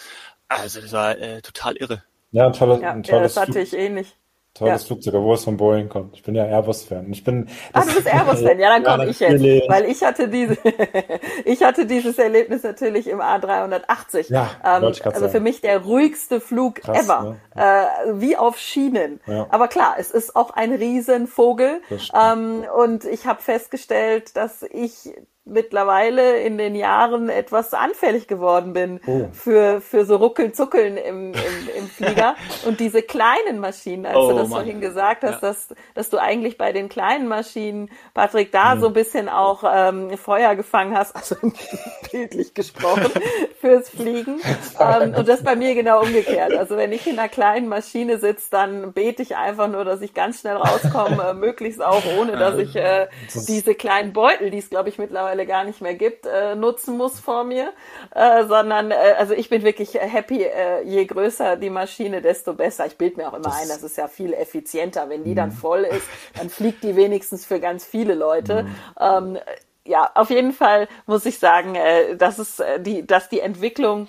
Also 0.48 0.82
das 0.82 0.92
war 0.92 1.18
äh, 1.18 1.42
total 1.42 1.78
irre. 1.78 2.04
Ja, 2.32 2.48
ein, 2.48 2.54
tolle, 2.54 2.80
Ja, 2.82 2.92
ein 2.92 3.04
ja, 3.04 3.12
tolles, 3.16 3.34
das 3.36 3.48
hatte 3.48 3.60
ich 3.60 3.74
ähnlich. 3.74 4.18
tolles 4.54 4.82
Ja. 4.84 4.88
Flugzeug, 4.88 5.14
obwohl 5.16 5.36
es 5.36 5.44
von 5.44 5.58
Boeing 5.58 5.90
kommt. 5.90 6.16
Ich 6.16 6.24
bin 6.24 6.36
ja 6.36 6.46
Airbus-Fan. 6.46 7.12
Ich 7.12 7.24
bin. 7.24 7.48
Ah, 7.74 7.82
du 7.82 7.94
bist 7.94 8.08
Airbus-Fan, 8.08 8.60
ja, 8.60 8.70
dann 8.70 8.84
komme 8.84 9.10
ich 9.10 9.20
jetzt. 9.20 9.42
Weil 9.42 9.86
ich 9.86 10.02
hatte 10.04 10.28
diese, 10.30 10.58
ich 11.46 11.64
hatte 11.64 11.86
dieses 11.86 12.18
Erlebnis 12.18 12.64
natürlich 12.64 13.08
im 13.08 13.20
A380. 13.22 14.32
Ja, 14.32 14.50
ähm, 14.64 14.84
also 14.86 15.02
für 15.04 15.30
sagen. 15.32 15.44
mich 15.44 15.62
der 15.62 15.80
ruhigste 15.84 16.40
Flug 16.42 16.76
Krass, 16.76 17.06
ever. 17.06 17.38
Äh, 17.56 17.86
wie 18.14 18.36
auf 18.38 18.58
Schienen. 18.58 19.20
Ja. 19.26 19.48
Aber 19.50 19.68
klar, 19.68 19.96
es 19.98 20.12
ist 20.12 20.36
auch 20.36 20.52
ein 20.52 20.74
Riesenvogel. 20.74 21.82
Ähm, 22.14 22.66
und 22.78 23.06
ich 23.06 23.26
habe 23.26 23.42
festgestellt, 23.42 24.36
dass 24.36 24.64
ich 24.64 25.14
mittlerweile 25.44 26.38
in 26.42 26.58
den 26.60 26.76
Jahren 26.76 27.28
etwas 27.30 27.74
anfällig 27.74 28.28
geworden 28.28 28.74
bin 28.74 29.00
Oh. 29.08 29.28
für, 29.32 29.82
für 29.82 30.06
so 30.06 30.18
Ruckelzuckeln 30.18 30.98
im, 30.98 31.34
im, 31.34 31.70
im 31.78 31.88
Flieger. 31.88 32.36
Und 32.68 32.80
diese 32.80 33.02
kleinen 33.02 33.60
Maschinen, 33.60 34.06
als 34.06 34.16
Oh, 34.18 34.30
du 34.30 34.36
das 34.38 34.50
Mann. 34.50 34.60
vorhin 34.60 34.82
gesagt 34.82 35.24
hast, 35.24 35.42
Ja. 35.42 35.50
dass, 35.50 35.70
dass 35.96 36.10
du 36.12 36.18
eigentlich 36.20 36.58
bei 36.60 36.72
den 36.72 36.90
kleinen 36.90 37.28
Maschinen, 37.28 37.90
Patrick, 38.14 38.52
da 38.52 38.78
so 38.78 38.88
ein 38.88 38.94
bisschen 38.94 39.30
auch 39.30 39.64
ähm, 39.72 40.16
Feuer 40.18 40.56
gefangen 40.56 40.96
hast, 40.96 41.16
also 41.16 41.36
bildlich 42.12 42.54
gesprochen, 42.54 43.10
fürs 43.60 43.90
Fliegen. 43.90 44.40
Ähm, 44.80 45.16
und 45.16 45.28
das 45.28 45.44
bei 45.44 45.56
mir 45.56 45.74
genau 45.74 46.02
umgekehrt. 46.04 46.54
Also 46.54 46.78
wenn 46.78 46.92
ich 46.92 47.08
in 47.08 47.18
einer 47.18 47.30
kleinen 47.30 47.68
Maschine 47.68 48.20
sitze, 48.20 48.46
dann 48.52 48.94
bete 48.94 49.24
ich 49.24 49.36
einfach 49.36 49.68
nur, 49.68 49.86
dass 49.86 50.02
ich 50.02 50.14
ganz 50.14 50.42
schnell 50.42 50.58
rauskomme, 50.58 51.30
äh, 51.30 51.34
möglichst 51.34 51.84
auch 51.84 52.04
ohne, 52.20 52.34
dass 52.38 52.58
ich 52.60 52.76
äh, 52.76 53.08
diese 53.48 53.74
kleinen 53.74 54.14
Beutel, 54.14 54.52
die 54.52 54.60
es 54.60 54.70
glaube 54.70 54.90
ich 54.90 55.00
mittlerweile 55.00 55.31
gar 55.46 55.64
nicht 55.64 55.82
mehr 55.82 55.96
gibt, 55.96 56.26
äh, 56.26 56.56
nutzen 56.56 56.98
muss 56.98 57.20
vor 57.20 57.44
mir, 57.44 57.72
äh, 58.14 58.46
sondern 58.46 58.92
äh, 58.92 58.96
also 59.18 59.34
ich 59.34 59.50
bin 59.50 59.64
wirklich 59.64 59.94
happy, 59.96 60.44
äh, 60.44 60.82
je 60.84 61.06
größer 61.06 61.56
die 61.58 61.70
Maschine, 61.70 62.22
desto 62.22 62.54
besser. 62.54 62.86
Ich 62.86 62.98
bilde 62.98 63.18
mir 63.18 63.28
auch 63.30 63.34
immer 63.34 63.44
Das- 63.44 63.62
ein, 63.62 63.68
das 63.68 63.84
ist 63.84 63.98
ja 63.98 64.08
viel 64.08 64.34
effizienter. 64.34 65.10
Wenn 65.10 65.24
die 65.24 65.36
dann 65.36 65.52
voll 65.52 65.82
ist, 65.84 66.08
dann 66.38 66.50
fliegt 66.50 66.84
die 66.84 66.96
wenigstens 66.96 67.46
für 67.46 67.60
ganz 67.60 67.86
viele 67.86 68.14
Leute. 68.16 68.66
Ähm, 69.00 69.38
ja, 69.86 70.12
auf 70.14 70.30
jeden 70.30 70.54
Fall 70.54 70.88
muss 71.08 71.26
ich 71.26 71.40
sagen, 71.40 71.76
äh, 71.76 72.16
dass 72.16 72.38
es 72.38 72.60
äh, 72.60 72.80
die, 72.80 73.06
dass 73.06 73.30
die 73.30 73.40
Entwicklung 73.40 74.08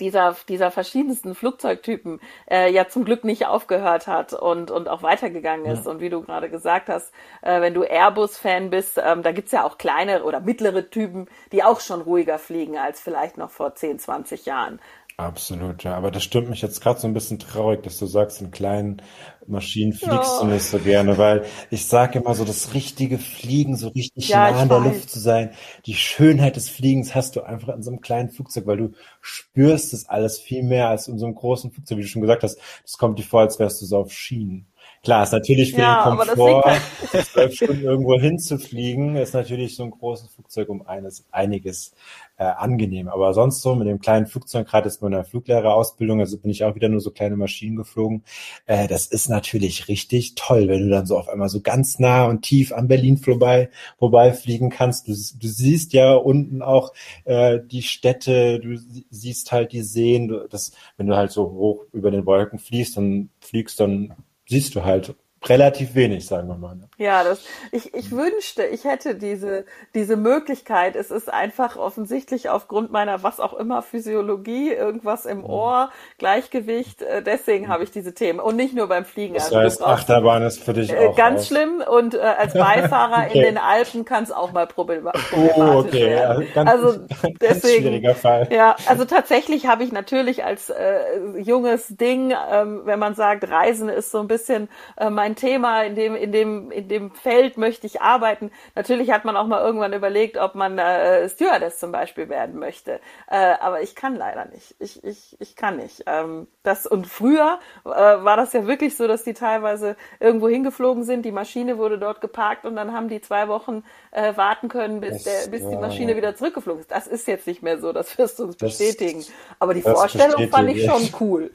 dieser, 0.00 0.36
dieser 0.48 0.70
verschiedensten 0.70 1.34
Flugzeugtypen 1.34 2.20
äh, 2.50 2.70
ja 2.72 2.88
zum 2.88 3.04
Glück 3.04 3.24
nicht 3.24 3.46
aufgehört 3.46 4.06
hat 4.06 4.32
und, 4.32 4.70
und 4.70 4.88
auch 4.88 5.02
weitergegangen 5.02 5.66
ist. 5.66 5.86
Und 5.86 6.00
wie 6.00 6.08
du 6.08 6.22
gerade 6.22 6.50
gesagt 6.50 6.88
hast, 6.88 7.12
äh, 7.42 7.60
wenn 7.60 7.74
du 7.74 7.82
Airbus-Fan 7.82 8.70
bist, 8.70 9.00
ähm, 9.02 9.22
da 9.22 9.32
gibt's 9.32 9.52
ja 9.52 9.64
auch 9.64 9.78
kleine 9.78 10.24
oder 10.24 10.40
mittlere 10.40 10.90
Typen, 10.90 11.28
die 11.52 11.62
auch 11.62 11.80
schon 11.80 12.00
ruhiger 12.00 12.38
fliegen 12.38 12.76
als 12.76 13.00
vielleicht 13.00 13.38
noch 13.38 13.50
vor 13.50 13.74
10, 13.74 13.98
20 14.00 14.46
Jahren. 14.46 14.80
Absolut, 15.20 15.82
ja. 15.82 15.96
Aber 15.96 16.12
das 16.12 16.22
stimmt 16.22 16.48
mich 16.48 16.62
jetzt 16.62 16.80
gerade 16.80 17.00
so 17.00 17.08
ein 17.08 17.12
bisschen 17.12 17.40
traurig, 17.40 17.82
dass 17.82 17.98
du 17.98 18.06
sagst, 18.06 18.40
in 18.40 18.52
kleinen 18.52 19.02
Maschinen 19.48 19.92
fliegst 19.92 20.38
Ja. 20.38 20.40
du 20.40 20.46
nicht 20.46 20.62
so 20.62 20.78
gerne, 20.78 21.18
weil 21.18 21.44
ich 21.70 21.86
sage 21.86 22.20
immer 22.20 22.36
so, 22.36 22.44
das 22.44 22.72
richtige 22.72 23.18
Fliegen, 23.18 23.74
so 23.76 23.88
richtig 23.88 24.28
Ja, 24.28 24.48
nah 24.50 24.62
in 24.62 24.68
der 24.68 24.78
weiß. 24.78 24.84
Luft 24.84 25.10
zu 25.10 25.18
sein, 25.18 25.50
die 25.86 25.94
Schönheit 25.94 26.54
des 26.54 26.68
Fliegens 26.68 27.16
hast 27.16 27.34
du 27.34 27.42
einfach 27.42 27.74
in 27.74 27.82
so 27.82 27.90
einem 27.90 28.00
kleinen 28.00 28.30
Flugzeug, 28.30 28.66
weil 28.68 28.76
du 28.76 28.92
spürst 29.20 29.92
das 29.92 30.08
alles 30.08 30.38
viel 30.38 30.62
mehr 30.62 30.88
als 30.88 31.08
in 31.08 31.18
so 31.18 31.26
einem 31.26 31.34
großen 31.34 31.72
Flugzeug, 31.72 31.98
wie 31.98 32.02
du 32.02 32.08
schon 32.08 32.22
gesagt 32.22 32.44
hast. 32.44 32.60
Das 32.84 32.96
kommt 32.96 33.18
dir 33.18 33.24
vor, 33.24 33.40
als 33.40 33.58
wärst 33.58 33.82
du 33.82 33.86
so 33.86 33.96
auf 33.98 34.12
Schienen. 34.12 34.66
Klar, 35.08 35.22
ist 35.22 35.32
natürlich 35.32 35.70
für 35.70 35.80
Ja, 35.80 36.04
den 36.04 36.18
Komfort, 36.18 36.64
liegt 37.12 37.24
zwölf 37.32 37.54
Stunden 37.54 37.82
irgendwo 37.82 38.20
hinzufliegen, 38.20 39.16
ist 39.16 39.32
natürlich 39.32 39.74
so 39.74 39.84
ein 39.84 39.90
großes 39.90 40.28
Flugzeug 40.34 40.68
um 40.68 40.86
eines, 40.86 41.24
einiges 41.30 41.94
äh, 42.36 42.44
angenehm. 42.44 43.08
Aber 43.08 43.32
sonst 43.32 43.62
so 43.62 43.74
mit 43.74 43.88
dem 43.88 44.00
kleinen 44.00 44.26
Flugzeug, 44.26 44.68
gerade 44.68 44.86
jetzt 44.86 45.00
bei 45.00 45.06
einer 45.06 45.24
Fluglehrerausbildung, 45.24 46.20
also 46.20 46.36
bin 46.36 46.50
ich 46.50 46.62
auch 46.62 46.74
wieder 46.74 46.90
nur 46.90 47.00
so 47.00 47.10
kleine 47.10 47.38
Maschinen 47.38 47.76
geflogen. 47.76 48.22
Äh, 48.66 48.86
das 48.86 49.06
ist 49.06 49.30
natürlich 49.30 49.88
richtig 49.88 50.34
toll, 50.34 50.68
wenn 50.68 50.80
du 50.82 50.90
dann 50.90 51.06
so 51.06 51.16
auf 51.16 51.30
einmal 51.30 51.48
so 51.48 51.62
ganz 51.62 51.98
nah 51.98 52.26
und 52.26 52.42
tief 52.42 52.72
an 52.72 52.86
Berlin 52.86 53.16
vorbei, 53.16 53.70
vorbei 53.98 54.34
fliegen 54.34 54.68
kannst. 54.68 55.08
Du, 55.08 55.12
du 55.12 55.48
siehst 55.48 55.94
ja 55.94 56.12
unten 56.16 56.60
auch 56.60 56.92
äh, 57.24 57.60
die 57.64 57.82
Städte, 57.82 58.60
du 58.60 58.76
sie- 58.76 59.06
siehst 59.08 59.52
halt 59.52 59.72
die 59.72 59.80
Seen. 59.82 60.38
Das, 60.50 60.72
wenn 60.98 61.06
du 61.06 61.16
halt 61.16 61.30
so 61.30 61.50
hoch 61.50 61.86
über 61.94 62.10
den 62.10 62.26
Wolken 62.26 62.58
fliegst, 62.58 62.98
dann 62.98 63.30
fliegst, 63.40 63.80
dann 63.80 64.12
siehst 64.48 64.74
du 64.74 64.84
halt 64.84 65.14
relativ 65.48 65.94
wenig, 65.94 66.26
sagen 66.26 66.48
wir 66.48 66.56
mal. 66.56 66.76
Ne? 66.76 66.88
Ja, 66.98 67.22
das, 67.24 67.44
ich, 67.72 67.94
ich 67.94 68.10
wünschte, 68.10 68.64
ich 68.64 68.84
hätte 68.84 69.14
diese, 69.14 69.64
diese 69.94 70.16
Möglichkeit. 70.16 70.96
Es 70.96 71.10
ist 71.10 71.32
einfach 71.32 71.76
offensichtlich 71.76 72.48
aufgrund 72.50 72.90
meiner 72.90 73.22
was 73.22 73.40
auch 73.40 73.54
immer 73.54 73.82
Physiologie, 73.82 74.72
irgendwas 74.72 75.26
im 75.26 75.44
Ohr, 75.44 75.90
Gleichgewicht. 76.18 77.02
Äh, 77.02 77.22
deswegen 77.22 77.68
habe 77.68 77.84
ich 77.84 77.90
diese 77.90 78.14
Themen. 78.14 78.40
Und 78.40 78.56
nicht 78.56 78.74
nur 78.74 78.88
beim 78.88 79.04
Fliegen. 79.04 79.34
Das 79.34 79.44
Also 79.44 79.58
heißt, 79.58 79.82
Achterbahn 79.82 80.42
ist 80.42 80.62
für 80.62 80.72
dich 80.72 80.90
Äh, 80.92 81.08
auch 81.08 81.16
ganz 81.16 81.42
aus. 81.42 81.46
schlimm 81.46 81.82
und 81.88 82.14
äh, 82.14 82.18
als 82.18 82.54
Beifahrer 82.58 83.28
Okay. 83.28 83.38
in 83.38 83.42
den 83.42 83.58
Alpen 83.58 84.04
kann 84.04 84.24
es 84.24 84.32
auch 84.32 84.52
mal 84.52 84.66
problema 84.66 85.12
problematisch 85.12 85.56
Oh, 85.58 85.78
okay. 85.80 86.12
Ja, 86.14 86.38
werden. 86.38 86.52
ganz, 86.52 86.70
also 86.70 86.94
ganz 87.38 87.38
deswegen, 87.40 87.82
schwieriger 87.82 88.14
Fall. 88.14 88.48
ja, 88.50 88.76
also 88.86 89.04
tatsächlich 89.04 89.66
habe 89.66 89.84
ich 89.84 89.92
natürlich 89.92 90.44
als 90.44 90.70
äh, 90.70 91.38
junges 91.38 91.88
Ding, 91.88 92.34
ähm, 92.50 92.82
wenn 92.84 92.98
man 92.98 93.14
sagt, 93.14 93.48
Reisen 93.48 93.88
ist 93.88 94.10
so 94.10 94.18
ein 94.20 94.28
bisschen 94.28 94.68
äh, 94.96 95.10
mein 95.10 95.36
Thema, 95.38 95.82
in 95.84 95.94
dem 95.94 96.14
in 96.14 96.32
dem 96.32 96.70
in 96.70 96.88
dem 96.88 97.12
Feld 97.12 97.56
möchte 97.56 97.86
ich 97.86 98.02
arbeiten. 98.02 98.50
Natürlich 98.74 99.10
hat 99.10 99.24
man 99.24 99.36
auch 99.36 99.46
mal 99.46 99.62
irgendwann 99.64 99.94
überlegt, 99.94 100.36
ob 100.36 100.54
man 100.54 100.76
äh, 100.78 101.26
Stewardess 101.30 101.78
zum 101.78 101.92
Beispiel 101.92 102.28
werden 102.28 102.58
möchte, 102.58 103.00
äh, 103.30 103.54
aber 103.60 103.80
ich 103.80 103.94
kann 103.94 104.14
leider 104.16 104.44
nicht. 104.44 104.74
Ich 104.78 105.02
ich 105.02 105.36
ich 105.40 105.56
kann 105.56 105.76
nicht. 105.78 106.02
Ähm, 106.06 106.48
das 106.62 106.86
und 106.86 107.06
früher 107.06 107.58
äh, 107.86 107.88
war 107.88 108.36
das 108.36 108.52
ja 108.52 108.66
wirklich 108.66 108.96
so, 108.96 109.06
dass 109.08 109.24
die 109.24 109.32
teilweise 109.32 109.96
irgendwo 110.20 110.48
hingeflogen 110.48 111.04
sind, 111.04 111.24
die 111.24 111.32
Maschine 111.32 111.78
wurde 111.78 111.98
dort 111.98 112.20
geparkt 112.20 112.66
und 112.66 112.76
dann 112.76 112.92
haben 112.92 113.08
die 113.08 113.20
zwei 113.22 113.48
Wochen 113.48 113.84
äh, 114.10 114.36
warten 114.36 114.68
können, 114.68 115.00
bis, 115.00 115.22
Das- 115.22 115.44
der, 115.44 115.50
bis 115.50 115.66
die 115.66 115.74
ja, 115.74 115.80
Maschine 115.80 116.10
ja. 116.12 116.16
wieder 116.18 116.34
zurückgeflogen 116.34 116.80
ist. 116.82 116.90
Das 116.90 117.06
ist 117.06 117.26
jetzt 117.28 117.46
nicht 117.46 117.62
mehr 117.62 117.78
so, 117.78 117.92
das 117.94 118.18
wirst 118.18 118.38
du 118.38 118.44
uns 118.44 118.56
Das- 118.58 118.76
bestätigen. 118.76 119.24
Aber 119.58 119.72
die 119.72 119.82
Vorstellung 119.82 120.48
fand 120.50 120.70
ich 120.70 120.84
schon 120.84 121.08
cool. 121.20 121.50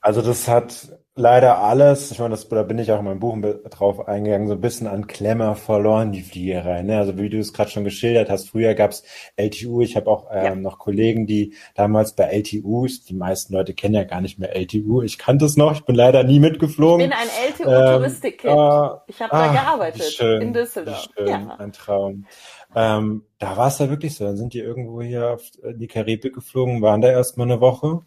Also 0.00 0.20
das 0.20 0.48
hat 0.48 0.88
leider 1.16 1.58
alles, 1.58 2.10
ich 2.10 2.18
meine, 2.18 2.30
das, 2.30 2.48
da 2.48 2.62
bin 2.64 2.78
ich 2.78 2.90
auch 2.90 2.98
in 2.98 3.04
meinem 3.04 3.20
Buch 3.20 3.36
drauf 3.70 4.08
eingegangen, 4.08 4.48
so 4.48 4.54
ein 4.54 4.60
bisschen 4.60 4.86
an 4.86 5.06
Klemmer 5.06 5.54
verloren, 5.54 6.10
die 6.10 6.22
Fliegerei. 6.22 6.82
Ne? 6.82 6.98
Also 6.98 7.16
wie 7.18 7.28
du 7.28 7.38
es 7.38 7.52
gerade 7.52 7.70
schon 7.70 7.84
geschildert 7.84 8.30
hast, 8.30 8.50
früher 8.50 8.74
gab's 8.74 9.04
LTU, 9.36 9.80
ich 9.80 9.96
habe 9.96 10.10
auch 10.10 10.28
ähm, 10.32 10.44
ja. 10.44 10.54
noch 10.56 10.78
Kollegen, 10.78 11.26
die 11.26 11.54
damals 11.74 12.14
bei 12.14 12.24
LTUs, 12.24 13.04
die 13.04 13.14
meisten 13.14 13.54
Leute 13.54 13.74
kennen 13.74 13.94
ja 13.94 14.04
gar 14.04 14.20
nicht 14.20 14.38
mehr 14.38 14.56
LTU, 14.56 15.02
ich 15.02 15.18
kannte 15.18 15.44
es 15.44 15.56
noch, 15.56 15.72
ich 15.72 15.84
bin 15.84 15.94
leider 15.94 16.24
nie 16.24 16.40
mitgeflogen. 16.40 17.00
Ich 17.00 17.10
bin 17.10 17.18
ein 17.18 17.28
LTU-Touristikkind. 17.48 18.52
Ähm, 18.52 18.58
äh, 18.58 18.90
ich 19.06 19.22
habe 19.22 19.30
da 19.30 19.52
gearbeitet, 19.52 20.02
schön, 20.02 20.42
in 20.42 20.52
Düsseldorf. 20.52 21.06
Schön, 21.16 21.28
ja. 21.28 21.56
Ein 21.58 21.72
Traum. 21.72 22.26
Ähm, 22.74 23.22
da 23.38 23.56
war 23.56 23.68
es 23.68 23.78
ja 23.78 23.88
wirklich 23.88 24.16
so, 24.16 24.24
dann 24.24 24.36
sind 24.36 24.52
die 24.52 24.58
irgendwo 24.58 25.00
hier 25.00 25.34
auf 25.34 25.42
die 25.74 25.86
Karibik 25.86 26.34
geflogen, 26.34 26.82
waren 26.82 27.00
da 27.00 27.08
erstmal 27.08 27.46
eine 27.46 27.60
Woche 27.60 28.00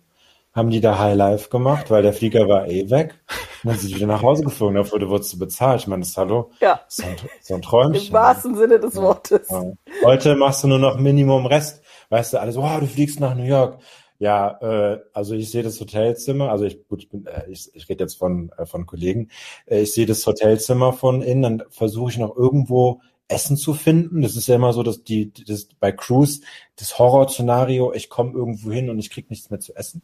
haben 0.58 0.72
die 0.72 0.82
da 0.82 0.98
High 0.98 1.16
Life 1.16 1.50
gemacht, 1.50 1.92
weil 1.92 2.02
der 2.02 2.14
Flieger 2.14 2.50
war 2.50 2.68
eh 2.68 2.90
weg. 2.90 3.16
Und 3.64 3.70
dann 3.70 3.78
sind 3.78 3.92
die 3.92 3.96
wieder 3.96 4.08
nach 4.08 4.24
Hause 4.24 4.44
geflogen, 4.44 4.76
dafür 4.76 5.08
wurdest 5.08 5.32
du 5.34 5.40
bezahlt. 5.40 5.82
Ich 5.82 5.88
meine, 5.88 6.02
das 6.02 6.10
ist 6.10 6.18
hallo. 6.18 6.52
Ja. 6.60 6.82
So 6.88 7.04
ein, 7.04 7.16
so 7.42 7.54
ein 7.54 7.62
Träumchen. 7.62 8.08
Im 8.08 8.14
wahrsten 8.14 8.56
Sinne 8.56 8.80
des 8.80 8.96
Wortes. 8.96 9.48
Ja. 9.50 9.72
Heute 10.04 10.36
machst 10.36 10.64
du 10.64 10.68
nur 10.68 10.80
noch 10.80 10.98
Minimum 10.98 11.46
Rest. 11.46 11.84
Weißt 12.10 12.34
du, 12.34 12.40
alles, 12.40 12.58
wow, 12.58 12.80
du 12.80 12.88
fliegst 12.88 13.20
nach 13.20 13.36
New 13.36 13.44
York. 13.44 13.80
Ja, 14.20 14.58
äh, 14.62 15.00
also 15.14 15.36
ich 15.36 15.52
sehe 15.52 15.62
das 15.62 15.80
Hotelzimmer, 15.80 16.50
also 16.50 16.66
ich, 16.66 16.88
gut, 16.88 17.04
ich, 17.04 17.10
bin, 17.10 17.28
äh, 17.28 17.44
ich, 17.52 17.70
ich 17.76 17.88
rede 17.88 18.06
jetzt 18.06 18.18
von, 18.18 18.52
äh, 18.58 18.66
von 18.66 18.88
Kollegen, 18.88 19.30
äh, 19.68 19.82
ich 19.82 19.94
sehe 19.94 20.08
das 20.08 20.26
Hotelzimmer 20.26 20.92
von 20.92 21.22
innen, 21.22 21.44
dann 21.44 21.64
versuche 21.70 22.12
ich 22.12 22.18
noch 22.18 22.36
irgendwo 22.36 23.00
Essen 23.28 23.58
zu 23.58 23.74
finden. 23.74 24.22
Das 24.22 24.36
ist 24.36 24.48
ja 24.48 24.56
immer 24.56 24.74
so, 24.74 24.84
dass 24.84 25.04
die, 25.04 25.32
das 25.32 25.68
bei 25.80 25.92
Cruise 25.92 26.42
das 26.78 26.98
Horrorszenario, 26.98 27.94
ich 27.94 28.10
komme 28.10 28.34
irgendwo 28.34 28.72
hin 28.72 28.90
und 28.90 29.00
ich 29.00 29.10
krieg 29.10 29.30
nichts 29.30 29.50
mehr 29.50 29.60
zu 29.60 29.76
essen. 29.76 30.02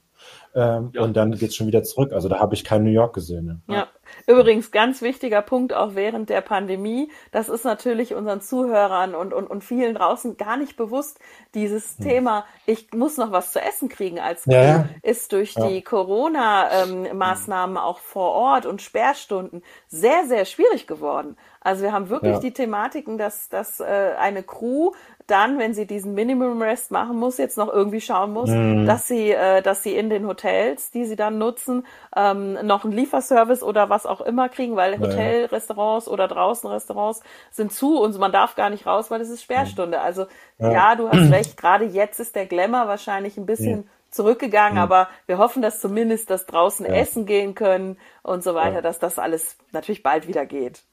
Ähm, 0.55 0.91
ja. 0.93 1.01
Und 1.01 1.17
dann 1.17 1.31
geht's 1.31 1.55
schon 1.55 1.67
wieder 1.67 1.83
zurück. 1.83 2.13
Also 2.13 2.29
da 2.29 2.39
habe 2.39 2.53
ich 2.53 2.63
kein 2.63 2.83
New 2.83 2.91
York 2.91 3.15
gesehen. 3.15 3.45
Ne? 3.45 3.61
Ja. 3.67 3.87
Übrigens, 4.27 4.71
ganz 4.71 5.01
wichtiger 5.01 5.41
Punkt 5.41 5.73
auch 5.73 5.95
während 5.95 6.29
der 6.29 6.41
Pandemie. 6.41 7.09
Das 7.31 7.49
ist 7.49 7.65
natürlich 7.65 8.13
unseren 8.13 8.41
Zuhörern 8.41 9.15
und, 9.15 9.33
und, 9.33 9.47
und 9.47 9.63
vielen 9.63 9.95
draußen 9.95 10.37
gar 10.37 10.57
nicht 10.57 10.77
bewusst. 10.77 11.19
Dieses 11.55 11.97
hm. 11.97 12.05
Thema, 12.05 12.45
ich 12.65 12.91
muss 12.93 13.17
noch 13.17 13.31
was 13.31 13.51
zu 13.51 13.61
essen 13.61 13.89
kriegen 13.89 14.19
als 14.19 14.43
Kind, 14.43 14.55
ja, 14.55 14.85
ist 15.01 15.31
durch 15.31 15.55
die 15.55 15.81
Corona-Maßnahmen 15.81 17.75
ähm, 17.75 17.81
auch 17.81 17.97
vor 17.99 18.31
Ort 18.33 18.65
und 18.65 18.81
Sperrstunden 18.81 19.63
sehr, 19.87 20.25
sehr 20.27 20.45
schwierig 20.45 20.85
geworden. 20.85 21.35
Also 21.61 21.83
wir 21.83 21.93
haben 21.93 22.09
wirklich 22.09 22.39
die 22.39 22.51
Thematiken, 22.51 23.17
dass, 23.17 23.47
dass 23.47 23.79
äh, 23.79 24.13
eine 24.19 24.43
Crew 24.43 24.91
dann, 25.27 25.57
wenn 25.57 25.73
sie 25.73 25.85
diesen 25.85 26.13
Minimum 26.13 26.61
Rest 26.61 26.91
machen 26.91 27.17
muss, 27.17 27.37
jetzt 27.37 27.57
noch 27.57 27.71
irgendwie 27.71 28.01
schauen 28.01 28.33
muss, 28.33 28.49
mhm. 28.49 28.85
dass 28.85 29.07
sie, 29.07 29.31
äh, 29.31 29.61
dass 29.61 29.83
sie 29.83 29.95
in 29.95 30.09
den 30.09 30.27
Hotels, 30.27 30.91
die 30.91 31.05
sie 31.05 31.15
dann 31.15 31.37
nutzen, 31.37 31.85
ähm, 32.15 32.57
noch 32.65 32.83
einen 32.83 32.93
Lieferservice 32.93 33.63
oder 33.63 33.89
was 33.89 34.05
auch 34.05 34.21
immer 34.21 34.49
kriegen, 34.49 34.75
weil 34.75 34.99
Hotelrestaurants 34.99 36.07
oder 36.07 36.27
draußen 36.27 36.69
Restaurants 36.69 37.21
sind 37.51 37.71
zu 37.71 38.01
und 38.01 38.17
man 38.19 38.31
darf 38.31 38.55
gar 38.55 38.69
nicht 38.69 38.85
raus, 38.85 39.11
weil 39.11 39.21
es 39.21 39.29
ist 39.29 39.43
Sperrstunde. 39.43 40.01
Also 40.01 40.25
ja, 40.59 40.71
ja 40.71 40.95
du 40.95 41.09
hast 41.09 41.17
recht, 41.31 41.57
gerade 41.57 41.85
jetzt 41.85 42.19
ist 42.19 42.35
der 42.35 42.45
Glamour 42.45 42.87
wahrscheinlich 42.87 43.37
ein 43.37 43.45
bisschen 43.45 43.83
ja. 43.83 43.89
zurückgegangen, 44.11 44.77
ja. 44.77 44.83
aber 44.83 45.07
wir 45.25 45.37
hoffen, 45.37 45.61
dass 45.61 45.79
zumindest 45.79 46.29
das 46.29 46.45
draußen 46.45 46.85
essen 46.85 47.25
gehen 47.25 47.55
können 47.55 47.97
und 48.23 48.43
so 48.43 48.55
weiter, 48.55 48.81
dass 48.81 48.99
das 48.99 49.19
alles 49.19 49.57
natürlich 49.71 50.03
bald 50.03 50.27
wieder 50.27 50.45
geht. 50.45 50.83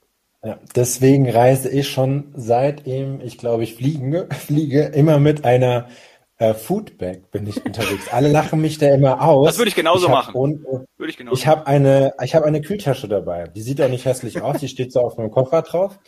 Ja, 0.43 0.59
deswegen 0.75 1.29
reise 1.29 1.69
ich 1.69 1.89
schon 1.89 2.33
seitdem 2.35 3.21
ich 3.21 3.37
glaube 3.37 3.65
ich 3.65 3.75
fliegen, 3.75 4.31
fliege 4.33 4.85
immer 4.85 5.19
mit 5.19 5.45
einer 5.45 5.89
äh, 6.41 6.55
Foodbag 6.55 7.31
bin 7.31 7.47
ich 7.47 7.65
unterwegs. 7.67 8.09
Alle 8.11 8.29
lachen 8.29 8.63
mich 8.63 8.79
da 8.79 8.89
immer 8.95 9.21
aus. 9.21 9.47
Das 9.47 9.59
würde 9.59 9.69
ich 9.69 9.75
genauso 9.75 10.07
ich 10.07 10.13
machen. 10.13 10.35
Und, 10.35 10.65
würde 10.65 11.11
ich 11.11 11.19
genauso. 11.19 11.37
Ich 11.37 11.47
habe 11.47 11.67
eine, 11.67 12.15
ich 12.23 12.35
habe 12.35 12.47
eine 12.47 12.63
Kühltasche 12.63 13.09
dabei. 13.09 13.45
Die 13.45 13.61
sieht 13.61 13.83
auch 13.83 13.91
nicht 13.91 14.07
hässlich 14.07 14.41
aus. 14.41 14.59
Die 14.59 14.69
steht 14.69 14.91
so 14.91 15.01
auf 15.01 15.19
meinem 15.19 15.31
Koffer 15.31 15.61
drauf. 15.61 15.99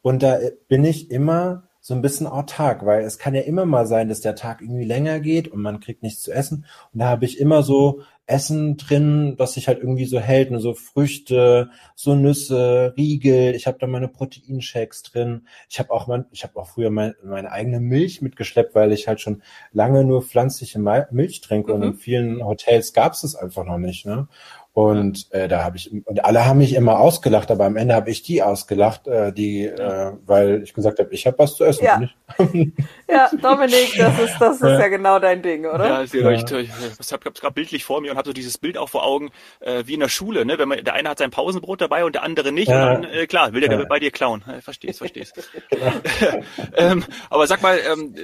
Und 0.00 0.22
da 0.22 0.38
bin 0.66 0.82
ich 0.84 1.10
immer 1.10 1.68
so 1.84 1.94
ein 1.94 2.00
bisschen 2.00 2.28
autark, 2.28 2.86
weil 2.86 3.02
es 3.02 3.18
kann 3.18 3.34
ja 3.34 3.40
immer 3.40 3.66
mal 3.66 3.86
sein, 3.88 4.08
dass 4.08 4.20
der 4.20 4.36
Tag 4.36 4.62
irgendwie 4.62 4.84
länger 4.84 5.18
geht 5.18 5.48
und 5.48 5.60
man 5.60 5.80
kriegt 5.80 6.04
nichts 6.04 6.22
zu 6.22 6.30
essen. 6.30 6.64
Und 6.92 7.00
da 7.00 7.06
habe 7.08 7.24
ich 7.24 7.40
immer 7.40 7.64
so 7.64 8.02
Essen 8.26 8.76
drin, 8.76 9.34
was 9.36 9.54
sich 9.54 9.66
halt 9.66 9.80
irgendwie 9.80 10.04
so 10.04 10.20
hält, 10.20 10.52
ne, 10.52 10.60
so 10.60 10.74
Früchte, 10.74 11.70
so 11.96 12.14
Nüsse, 12.14 12.94
Riegel. 12.96 13.56
Ich 13.56 13.66
habe 13.66 13.78
da 13.80 13.88
meine 13.88 14.06
Proteinshakes 14.06 15.02
drin. 15.02 15.48
Ich 15.68 15.80
habe 15.80 15.90
auch 15.90 16.06
mein, 16.06 16.26
ich 16.30 16.44
habe 16.44 16.56
auch 16.60 16.68
früher 16.68 16.90
mein, 16.90 17.14
meine 17.24 17.50
eigene 17.50 17.80
Milch 17.80 18.22
mitgeschleppt, 18.22 18.76
weil 18.76 18.92
ich 18.92 19.08
halt 19.08 19.20
schon 19.20 19.42
lange 19.72 20.04
nur 20.04 20.22
pflanzliche 20.22 20.78
Milch 20.78 21.40
trinke 21.40 21.74
mhm. 21.74 21.82
und 21.82 21.88
in 21.88 21.94
vielen 21.94 22.44
Hotels 22.44 22.92
gab 22.92 23.14
es 23.14 23.22
das 23.22 23.34
einfach 23.34 23.64
noch 23.64 23.78
nicht. 23.78 24.06
Ne? 24.06 24.28
Und 24.74 25.30
äh, 25.32 25.48
da 25.48 25.64
habe 25.64 25.76
ich 25.76 25.92
und 25.92 26.24
alle 26.24 26.46
haben 26.46 26.58
mich 26.58 26.74
immer 26.74 26.98
ausgelacht, 26.98 27.50
aber 27.50 27.66
am 27.66 27.76
Ende 27.76 27.94
habe 27.94 28.10
ich 28.10 28.22
die 28.22 28.42
ausgelacht, 28.42 29.06
äh, 29.06 29.30
die, 29.30 29.66
äh, 29.66 30.12
weil 30.24 30.62
ich 30.62 30.72
gesagt 30.72 30.98
habe, 30.98 31.12
ich 31.12 31.26
habe 31.26 31.38
was 31.38 31.56
zu 31.56 31.64
essen. 31.64 31.84
Ja. 31.84 32.00
ja, 33.12 33.30
Dominik, 33.40 33.94
das 33.96 34.18
ist 34.18 34.38
das 34.38 34.56
ist 34.56 34.62
ja 34.62 34.88
genau 34.88 35.18
dein 35.18 35.42
Ding, 35.42 35.66
oder? 35.66 35.86
Ja, 35.86 36.02
ich, 36.02 36.14
ich, 36.14 36.50
ich, 36.50 36.70
ich 37.00 37.12
habe 37.12 37.30
gerade 37.30 37.54
bildlich 37.54 37.84
vor 37.84 38.00
mir 38.00 38.12
und 38.12 38.16
habe 38.16 38.28
so 38.28 38.32
dieses 38.32 38.58
Bild 38.58 38.78
auch 38.78 38.88
vor 38.88 39.04
Augen, 39.04 39.30
äh, 39.60 39.84
wie 39.86 39.94
in 39.94 40.00
der 40.00 40.08
Schule, 40.08 40.44
ne? 40.44 40.58
Wenn 40.58 40.68
man 40.68 40.82
der 40.82 40.94
eine 40.94 41.10
hat 41.10 41.18
sein 41.18 41.30
Pausenbrot 41.30 41.80
dabei 41.80 42.04
und 42.04 42.14
der 42.14 42.22
andere 42.22 42.52
nicht, 42.52 42.68
ja. 42.68 42.94
und 42.94 43.02
dann 43.02 43.12
äh, 43.12 43.26
klar 43.26 43.52
will 43.52 43.60
der 43.60 43.70
ja. 43.70 43.84
bei 43.84 43.98
dir 43.98 44.10
klauen. 44.10 44.42
Äh, 44.48 44.60
verstehst, 44.60 44.98
verstehst. 44.98 45.50
Genau. 45.70 45.92
ähm, 46.76 47.04
aber 47.30 47.46
sag 47.46 47.62
mal, 47.62 47.78
ähm, 47.78 48.14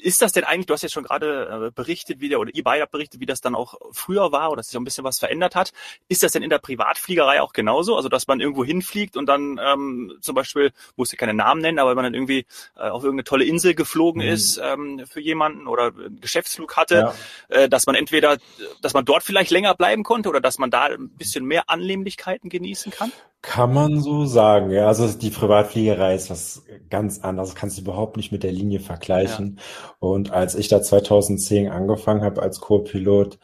ist 0.00 0.20
das 0.20 0.32
denn 0.32 0.44
eigentlich? 0.44 0.66
Du 0.66 0.74
hast 0.74 0.82
jetzt 0.82 0.92
schon 0.92 1.04
gerade 1.04 1.68
äh, 1.68 1.70
berichtet, 1.70 2.20
wie 2.20 2.28
der 2.28 2.40
oder 2.40 2.50
ihr 2.54 2.62
beide 2.62 2.82
habt 2.82 2.92
berichtet, 2.92 3.20
wie 3.20 3.26
das 3.26 3.40
dann 3.40 3.54
auch 3.54 3.74
früher 3.92 4.30
war 4.32 4.50
oder 4.50 4.58
dass 4.58 4.66
sich 4.66 4.72
so 4.72 4.80
ein 4.80 4.84
bisschen 4.84 5.04
was 5.04 5.18
verändert 5.18 5.54
hat. 5.54 5.72
Ist 6.08 6.22
das 6.22 6.32
denn 6.32 6.42
in 6.42 6.50
der 6.50 6.58
Privatfliegerei 6.58 7.40
auch 7.40 7.52
genauso? 7.52 7.96
Also, 7.96 8.08
dass 8.08 8.26
man 8.26 8.40
irgendwo 8.40 8.64
hinfliegt 8.64 9.16
und 9.16 9.26
dann 9.26 9.60
ähm, 9.62 10.18
zum 10.20 10.34
Beispiel, 10.34 10.72
muss 10.96 11.12
ich 11.12 11.18
keine 11.18 11.34
Namen 11.34 11.60
nennen, 11.60 11.78
aber 11.78 11.90
wenn 11.90 11.96
man 11.96 12.04
dann 12.04 12.14
irgendwie 12.14 12.46
äh, 12.76 12.88
auf 12.88 13.04
irgendeine 13.04 13.24
tolle 13.24 13.44
Insel 13.44 13.74
geflogen 13.74 14.22
mhm. 14.22 14.28
ist 14.28 14.37
ähm, 14.62 15.02
für 15.06 15.20
jemanden 15.20 15.66
oder 15.66 15.92
einen 15.94 16.20
Geschäftsflug 16.20 16.76
hatte, 16.76 16.94
ja. 16.94 17.14
äh, 17.48 17.68
dass 17.68 17.86
man 17.86 17.94
entweder, 17.94 18.38
dass 18.82 18.94
man 18.94 19.04
dort 19.04 19.22
vielleicht 19.22 19.50
länger 19.50 19.74
bleiben 19.74 20.02
konnte 20.02 20.28
oder 20.28 20.40
dass 20.40 20.58
man 20.58 20.70
da 20.70 20.84
ein 20.84 21.10
bisschen 21.10 21.44
mehr 21.44 21.68
Annehmlichkeiten 21.68 22.48
genießen 22.48 22.92
kann? 22.92 23.12
Kann 23.40 23.72
man 23.72 24.00
so 24.00 24.24
sagen, 24.26 24.70
ja. 24.70 24.88
Also 24.88 25.06
die 25.06 25.30
Privatfliegerei 25.30 26.14
ist 26.14 26.28
was 26.28 26.64
ganz 26.90 27.20
anderes, 27.20 27.54
kannst 27.54 27.78
du 27.78 27.82
überhaupt 27.82 28.16
nicht 28.16 28.32
mit 28.32 28.42
der 28.42 28.52
Linie 28.52 28.80
vergleichen. 28.80 29.58
Ja. 29.58 29.94
Und 30.00 30.32
als 30.32 30.54
ich 30.54 30.68
da 30.68 30.82
2010 30.82 31.70
angefangen 31.70 32.22
habe 32.22 32.42
als 32.42 32.60
Co-Pilot, 32.60 33.38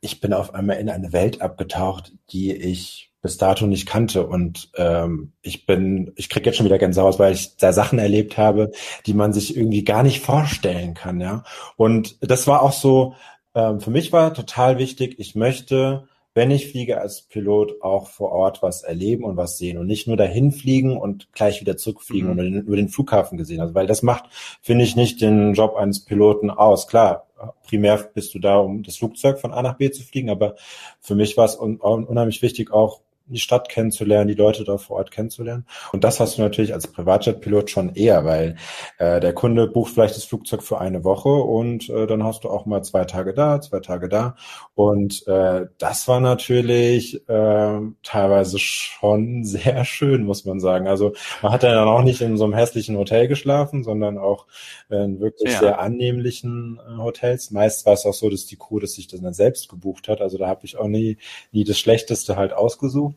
ich 0.00 0.20
bin 0.20 0.32
auf 0.32 0.54
einmal 0.54 0.78
in 0.78 0.90
eine 0.90 1.12
Welt 1.12 1.40
abgetaucht, 1.42 2.12
die 2.32 2.54
ich 2.54 3.09
bis 3.22 3.36
dato 3.36 3.66
nicht 3.66 3.86
kannte 3.86 4.26
und 4.26 4.70
ähm, 4.76 5.32
ich 5.42 5.66
bin, 5.66 6.12
ich 6.16 6.28
krieg 6.28 6.46
jetzt 6.46 6.56
schon 6.56 6.66
wieder 6.66 6.78
Gänsehaut, 6.78 7.18
weil 7.18 7.34
ich 7.34 7.56
da 7.56 7.72
Sachen 7.72 7.98
erlebt 7.98 8.38
habe, 8.38 8.72
die 9.06 9.14
man 9.14 9.32
sich 9.32 9.56
irgendwie 9.56 9.84
gar 9.84 10.02
nicht 10.02 10.20
vorstellen 10.20 10.94
kann, 10.94 11.20
ja. 11.20 11.44
Und 11.76 12.16
das 12.20 12.46
war 12.46 12.62
auch 12.62 12.72
so, 12.72 13.14
ähm, 13.54 13.80
für 13.80 13.90
mich 13.90 14.12
war 14.12 14.32
total 14.32 14.78
wichtig, 14.78 15.16
ich 15.18 15.34
möchte 15.34 16.08
wenn 16.32 16.50
ich 16.50 16.70
fliege 16.70 17.00
als 17.00 17.22
Pilot, 17.22 17.82
auch 17.82 18.08
vor 18.08 18.30
Ort 18.30 18.62
was 18.62 18.82
erleben 18.82 19.24
und 19.24 19.36
was 19.36 19.58
sehen 19.58 19.78
und 19.78 19.86
nicht 19.86 20.06
nur 20.06 20.16
dahin 20.16 20.52
fliegen 20.52 20.96
und 20.96 21.32
gleich 21.32 21.60
wieder 21.60 21.76
zurückfliegen 21.76 22.32
mhm. 22.32 22.36
den, 22.36 22.54
über 22.62 22.76
den 22.76 22.88
Flughafen 22.88 23.36
gesehen. 23.36 23.60
Also 23.60 23.74
weil 23.74 23.86
das 23.86 24.02
macht, 24.02 24.24
finde 24.62 24.84
ich, 24.84 24.94
nicht 24.94 25.20
den 25.20 25.54
Job 25.54 25.74
eines 25.74 26.04
Piloten 26.04 26.50
aus. 26.50 26.86
Klar, 26.86 27.26
primär 27.66 27.96
bist 27.96 28.34
du 28.34 28.38
da, 28.38 28.58
um 28.58 28.82
das 28.82 28.96
Flugzeug 28.96 29.40
von 29.40 29.52
A 29.52 29.62
nach 29.62 29.76
B 29.76 29.90
zu 29.90 30.02
fliegen, 30.02 30.30
aber 30.30 30.54
für 31.00 31.14
mich 31.14 31.36
war 31.36 31.46
es 31.46 31.56
un 31.56 31.78
unheimlich 31.78 32.42
wichtig, 32.42 32.72
auch 32.72 33.00
die 33.32 33.40
Stadt 33.40 33.68
kennenzulernen, 33.68 34.28
die 34.28 34.34
Leute 34.34 34.64
da 34.64 34.78
vor 34.78 34.96
Ort 34.96 35.10
kennenzulernen. 35.10 35.66
Und 35.92 36.04
das 36.04 36.20
hast 36.20 36.38
du 36.38 36.42
natürlich 36.42 36.74
als 36.74 36.88
Privatjet-Pilot 36.88 37.70
schon 37.70 37.94
eher, 37.94 38.24
weil 38.24 38.56
äh, 38.98 39.20
der 39.20 39.32
Kunde 39.32 39.66
bucht 39.66 39.92
vielleicht 39.92 40.16
das 40.16 40.24
Flugzeug 40.24 40.62
für 40.62 40.80
eine 40.80 41.04
Woche 41.04 41.28
und 41.28 41.88
äh, 41.88 42.06
dann 42.06 42.24
hast 42.24 42.44
du 42.44 42.50
auch 42.50 42.66
mal 42.66 42.82
zwei 42.82 43.04
Tage 43.04 43.34
da, 43.34 43.60
zwei 43.60 43.80
Tage 43.80 44.08
da. 44.08 44.36
Und 44.74 45.26
äh, 45.26 45.66
das 45.78 46.08
war 46.08 46.20
natürlich 46.20 47.28
äh, 47.28 47.80
teilweise 48.02 48.58
schon 48.58 49.44
sehr 49.44 49.84
schön, 49.84 50.24
muss 50.24 50.44
man 50.44 50.60
sagen. 50.60 50.88
Also 50.88 51.12
man 51.42 51.52
hat 51.52 51.62
ja 51.62 51.74
dann 51.74 51.88
auch 51.88 52.02
nicht 52.02 52.20
in 52.20 52.36
so 52.36 52.44
einem 52.44 52.54
hässlichen 52.54 52.96
Hotel 52.96 53.28
geschlafen, 53.28 53.84
sondern 53.84 54.18
auch 54.18 54.46
in 54.88 55.20
wirklich 55.20 55.52
ja. 55.52 55.58
sehr 55.58 55.80
annehmlichen 55.80 56.80
äh, 56.86 56.98
Hotels. 56.98 57.50
Meist 57.50 57.86
war 57.86 57.94
es 57.94 58.06
auch 58.06 58.14
so, 58.14 58.28
dass 58.28 58.46
die 58.46 58.56
Crew 58.56 58.78
das 58.78 58.92
sich 58.92 59.08
dann 59.08 59.32
selbst 59.32 59.68
gebucht 59.68 60.08
hat. 60.08 60.20
Also 60.20 60.38
da 60.38 60.48
habe 60.48 60.64
ich 60.64 60.76
auch 60.76 60.88
nie, 60.88 61.18
nie 61.52 61.64
das 61.64 61.78
Schlechteste 61.78 62.36
halt 62.36 62.52
ausgesucht. 62.52 63.16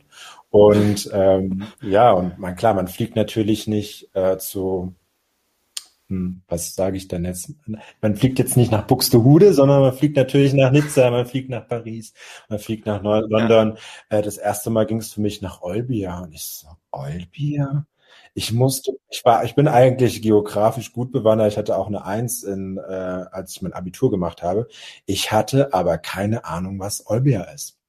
Und 0.49 1.09
ähm, 1.13 1.63
ja, 1.81 2.11
und 2.11 2.37
man 2.37 2.55
klar, 2.55 2.73
man 2.73 2.87
fliegt 2.87 3.15
natürlich 3.15 3.67
nicht 3.67 4.09
äh, 4.13 4.37
zu 4.37 4.95
hm, 6.13 6.41
was 6.47 6.75
sage 6.75 6.97
ich 6.97 7.07
denn 7.07 7.25
jetzt? 7.25 7.53
Man 8.01 8.15
fliegt 8.15 8.37
jetzt 8.37 8.57
nicht 8.57 8.71
nach 8.71 8.85
Buxtehude, 8.85 9.53
sondern 9.53 9.81
man 9.81 9.93
fliegt 9.93 10.17
natürlich 10.17 10.53
nach 10.53 10.71
Nizza, 10.71 11.09
man 11.09 11.25
fliegt 11.25 11.49
nach 11.49 11.67
Paris, 11.67 12.13
man 12.49 12.59
fliegt 12.59 12.85
nach 12.85 13.01
Neu 13.01 13.21
London. 13.27 13.77
Ja. 14.11 14.19
Äh, 14.19 14.21
das 14.21 14.37
erste 14.37 14.69
Mal 14.69 14.85
ging 14.85 14.97
es 14.97 15.13
für 15.13 15.21
mich 15.21 15.41
nach 15.41 15.61
Olbia 15.61 16.19
und 16.19 16.33
ich 16.33 16.45
so, 16.45 16.67
Olbia? 16.91 17.85
Ich 18.35 18.51
musste, 18.51 18.93
ich 19.09 19.23
war, 19.25 19.43
ich 19.43 19.55
bin 19.55 19.67
eigentlich 19.67 20.21
geografisch 20.21 20.91
gut 20.91 21.11
bewandert. 21.11 21.51
Ich 21.51 21.57
hatte 21.57 21.77
auch 21.77 21.87
eine 21.87 22.05
Eins 22.05 22.43
in, 22.43 22.77
äh, 22.77 23.25
als 23.31 23.51
ich 23.55 23.61
mein 23.61 23.73
Abitur 23.73 24.11
gemacht 24.11 24.43
habe. 24.43 24.67
Ich 25.05 25.31
hatte 25.31 25.73
aber 25.73 25.97
keine 25.97 26.45
Ahnung, 26.45 26.79
was 26.79 27.07
Olbia 27.07 27.43
ist. 27.43 27.79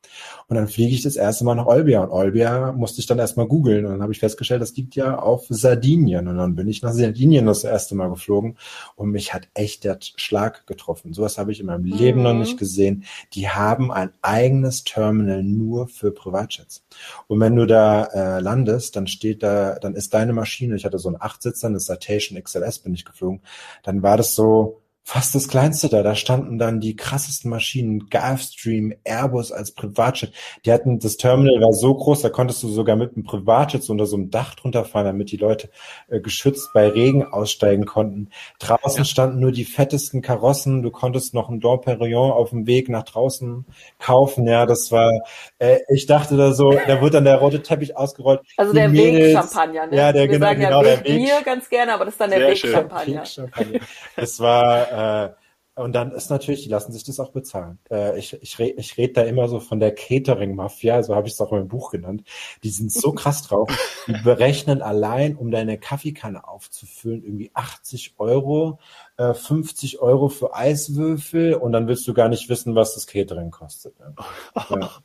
Und 0.49 0.57
dann 0.57 0.69
fliege 0.69 0.95
ich 0.95 1.03
das 1.03 1.17
erste 1.17 1.45
Mal 1.45 1.55
nach 1.55 1.67
Olbia 1.67 2.03
und 2.03 2.11
Olbia 2.11 2.73
musste 2.73 3.01
ich 3.01 3.07
dann 3.07 3.19
erstmal 3.19 3.47
googeln 3.47 3.85
und 3.85 3.93
dann 3.93 4.03
habe 4.03 4.13
ich 4.13 4.19
festgestellt, 4.19 4.63
das 4.63 4.77
liegt 4.77 4.95
ja 4.95 5.19
auf 5.19 5.47
Sardinien 5.49 6.29
und 6.29 6.37
dann 6.37 6.55
bin 6.55 6.69
ich 6.69 6.83
nach 6.83 6.93
Sardinien 6.93 7.47
das 7.47 7.65
erste 7.65 7.95
Mal 7.95 8.11
geflogen 8.11 8.57
und 8.97 9.11
mich 9.11 9.33
hat 9.33 9.49
echt 9.55 9.85
der 9.85 9.99
Schlag 10.01 10.67
getroffen. 10.67 11.15
Sowas 11.15 11.39
habe 11.39 11.53
ich 11.53 11.61
in 11.61 11.67
meinem 11.67 11.85
Leben 11.85 12.23
noch 12.23 12.35
nicht 12.35 12.55
mhm. 12.55 12.59
gesehen. 12.59 13.05
Die 13.33 13.49
haben 13.49 13.91
ein 13.91 14.11
eigenes 14.23 14.85
Terminal 14.85 15.43
nur 15.43 15.89
für 15.89 16.11
Privatjets. 16.11 16.85
Und 17.27 17.41
wenn 17.41 17.57
du 17.57 17.67
da 17.67 18.05
äh, 18.05 18.41
landest, 18.41 18.97
dann 18.97 19.07
steht 19.07 19.43
da, 19.43 19.79
dann 19.79 19.95
ist 19.95 20.15
deine 20.15 20.33
Maschine, 20.33 20.77
ich 20.77 20.85
hatte 20.85 20.99
so 20.99 21.09
einen 21.09 21.21
Achtsitzer, 21.21 21.69
eine 21.69 21.81
Citation 21.81 22.41
XLS 22.43 22.81
bin 22.81 22.95
ich 22.95 23.05
geflogen, 23.05 23.41
dann 23.83 24.03
war 24.03 24.17
das 24.17 24.35
so, 24.35 24.84
fast 25.07 25.35
das 25.35 25.49
Kleinste 25.49 25.91
da. 25.91 26.03
Da 26.03 26.15
standen 26.15 26.59
dann 26.59 26.81
die 26.81 26.97
krassesten 26.97 27.51
Maschinen, 27.51 28.09
Gulfstream, 28.09 28.95
Airbus 29.05 29.53
als 29.53 29.73
Privatjet. 29.73 30.33
Die 30.65 30.73
hatten, 30.73 30.99
das 30.99 31.19
Terminal 31.19 31.61
war 31.61 31.75
so 31.75 31.95
groß, 31.95 32.23
da 32.23 32.31
konntest 32.31 32.63
du 32.63 32.69
sogar 32.69 32.97
mit 32.97 33.15
einem 33.15 33.25
Privatjet 33.25 33.83
so 33.83 33.93
unter 33.93 34.07
so 34.07 34.17
einem 34.17 34.31
Dach 34.31 34.55
drunter 34.55 34.85
fahren, 34.87 35.05
damit 35.05 35.31
die 35.31 35.37
Leute 35.37 35.69
äh, 36.09 36.21
geschützt 36.21 36.71
bei 36.73 36.89
Regen 36.89 37.23
aussteigen 37.23 37.85
konnten. 37.85 38.31
Draußen 38.59 38.99
ja. 38.99 39.05
standen 39.05 39.41
nur 39.41 39.53
die 39.53 39.67
fettesten 39.67 40.23
Karossen. 40.23 40.83
Du 40.83 40.91
konntest 40.91 41.35
noch 41.35 41.51
ein 41.51 41.61
Domperion 41.61 42.33
auf 42.33 42.51
dem 42.51 42.67
Weg 42.67 42.89
nach 42.89 43.05
draußen 43.05 43.67
kaufen. 43.99 44.47
Ja, 44.47 44.65
das 44.65 44.91
war, 44.91 45.13
äh, 45.59 45.81
ich 45.93 46.07
dachte 46.07 46.39
da 46.39 46.53
so, 46.53 46.73
da 46.73 47.03
wird 47.03 47.13
dann 47.13 47.25
der 47.25 47.37
rote 47.37 47.63
Teppich 47.63 47.95
ausgerollt. 47.95 48.41
Also 48.57 48.73
der 48.73 48.91
Weg-Champagner, 48.91 49.87
ne? 49.87 49.97
Ja, 49.97 50.13
der, 50.13 50.23
Wir 50.23 50.29
genau, 50.29 50.47
sagen 50.47 50.61
genau, 50.61 50.83
ja 50.83 51.05
Weg 51.05 51.05
Bier 51.05 51.43
ganz 51.45 51.69
gerne, 51.69 51.93
aber 51.93 52.07
das 52.07 52.15
ist 52.15 52.21
dann 52.23 52.31
der 52.31 52.41
Weg-Champagner. 52.41 53.23
Weg 53.23 53.83
das 54.17 54.41
war, 54.41 54.94
äh, 54.95 55.31
und 55.77 55.93
dann 55.93 56.13
ist 56.13 56.31
natürlich, 56.31 56.63
die 56.63 56.69
lassen 56.69 56.93
sich 56.93 57.03
das 57.03 57.19
auch 57.19 57.33
bezahlen. 57.33 57.81
Äh, 57.91 58.17
ich 58.17 58.33
ich, 58.41 58.59
red, 58.61 58.79
ich 58.79 58.97
rede 58.97 59.15
da 59.15 59.23
immer 59.23 59.49
so 59.49 59.59
von 59.59 59.81
der 59.81 59.93
Catering-Mafia, 59.93 61.03
so 61.03 61.17
habe 61.17 61.27
ich 61.27 61.35
es 61.35 61.41
auch 61.41 61.51
in 61.51 61.59
meinem 61.59 61.69
Buch 61.69 61.91
genannt. 61.91 62.23
Die 62.63 62.71
sind 62.71 62.93
so 62.93 63.13
krass 63.13 63.43
drauf. 63.43 63.69
Die 64.07 64.13
berechnen 64.13 64.83
allein, 64.83 65.35
um 65.35 65.51
deine 65.51 65.77
Kaffeekanne 65.77 66.47
aufzufüllen, 66.47 67.25
irgendwie 67.25 67.51
80 67.55 68.15
Euro, 68.19 68.79
äh, 69.17 69.33
50 69.33 70.01
Euro 70.01 70.29
für 70.29 70.55
Eiswürfel 70.55 71.55
und 71.55 71.73
dann 71.73 71.87
willst 71.87 72.07
du 72.09 72.15
gar 72.15 72.29
nicht 72.29 72.49
wissen, 72.49 72.75
was 72.75 72.95
das 72.95 73.07
Catering 73.07 73.51
kostet. 73.51 73.95
Ja. 73.99 74.67
Ja. 74.71 74.91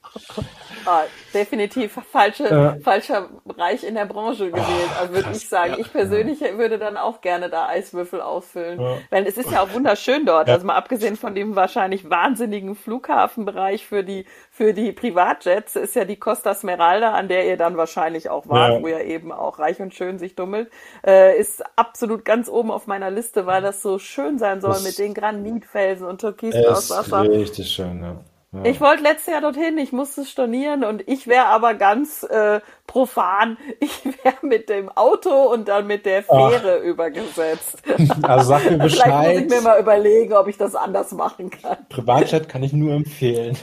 Ah, 0.86 1.04
definitiv 1.34 2.00
falsche, 2.10 2.46
äh, 2.46 2.80
falscher 2.80 3.30
Bereich 3.44 3.84
in 3.84 3.96
der 3.96 4.06
Branche 4.06 4.50
gewählt. 4.50 4.66
Oh, 4.66 5.02
also 5.02 5.14
würde 5.14 5.30
ich 5.34 5.48
sagen, 5.48 5.74
ja, 5.74 5.80
ich 5.80 5.92
persönlich 5.92 6.40
würde 6.40 6.80
dann 6.80 6.96
auch 6.98 7.20
gerne 7.22 7.50
da 7.50 7.68
Eiswürfel 7.68 8.22
ausfüllen. 8.22 8.80
Ja. 8.80 8.98
Weil 9.10 9.28
es 9.28 9.38
ist 9.38 9.52
ja 9.52 9.62
auch 9.62 9.74
wunderschön 9.74 10.26
dort. 10.26 10.50
Also 10.50 10.66
mal 10.66 10.76
abgesehen 10.76 11.18
von 11.18 11.36
dem 11.36 11.56
wahrscheinlich 11.56 12.10
wahnsinnigen 12.10 12.76
Flughafenbereich 12.76 13.86
für 13.86 14.04
die, 14.04 14.26
für 14.50 14.74
die 14.74 14.94
Privatjets 14.94 15.76
ist 15.76 15.96
ja 15.96 16.06
die 16.06 16.16
Costa 16.16 16.56
Smeralda, 16.56 17.14
an 17.14 17.28
der 17.28 17.46
ihr 17.46 17.58
dann 17.58 17.78
wahrscheinlich 17.78 18.30
auch 18.30 18.48
wart, 18.48 18.82
wo 18.82 18.88
ihr 18.88 19.02
eben 19.02 19.32
auch 19.32 19.60
reich 19.60 19.82
und 19.82 19.94
schön 19.94 20.18
sich 20.18 20.36
dummelt, 20.36 20.72
äh, 21.06 21.38
ist 21.38 21.62
absolut 21.76 22.26
ganz 22.26 22.50
oben 22.50 22.72
auf 22.72 22.88
meiner 22.88 23.12
Liste, 23.12 23.46
weil 23.46 23.62
das 23.62 23.82
so 23.82 23.99
schön 24.00 24.40
sein 24.40 24.62
soll 24.62 24.72
das 24.72 24.84
mit 24.84 24.98
den 24.98 25.14
Granitfelsen 25.14 26.08
und 26.08 26.22
türkisblaues 26.22 26.90
Wasser. 26.90 27.22
Richtig 27.30 27.70
schön, 27.70 28.02
ja. 28.02 28.16
Ja. 28.52 28.66
Ich 28.66 28.82
wollte 28.82 29.04
letztes 29.04 29.32
Jahr 29.32 29.42
dorthin, 29.42 29.78
ich 29.78 29.92
musste 29.92 30.26
stornieren 30.26 30.84
und 30.84 31.08
ich 31.08 31.28
wäre 31.28 31.46
aber 31.46 31.76
ganz 31.76 32.24
äh, 32.24 32.62
profan. 32.88 33.58
Ich 33.80 34.04
wäre 34.24 34.36
mit 34.42 34.70
dem 34.70 34.90
Auto 34.90 35.30
und 35.30 35.68
dann 35.68 35.86
mit 35.88 36.06
der 36.06 36.24
Fähre 36.24 36.80
Ach. 36.82 36.84
übergesetzt. 36.84 37.78
Also 38.24 38.50
sag 38.50 38.70
mir 38.70 38.78
Bescheid. 38.78 39.04
Vielleicht 39.04 39.34
muss 39.34 39.42
ich 39.44 39.50
mir 39.50 39.62
mal 39.62 39.80
überlegen, 39.80 40.34
ob 40.34 40.48
ich 40.48 40.58
das 40.58 40.76
anders 40.76 41.12
machen 41.12 41.52
kann. 41.52 41.78
Privatchat 41.90 42.50
kann 42.50 42.64
ich 42.64 42.74
nur 42.74 42.94
empfehlen. 42.94 43.56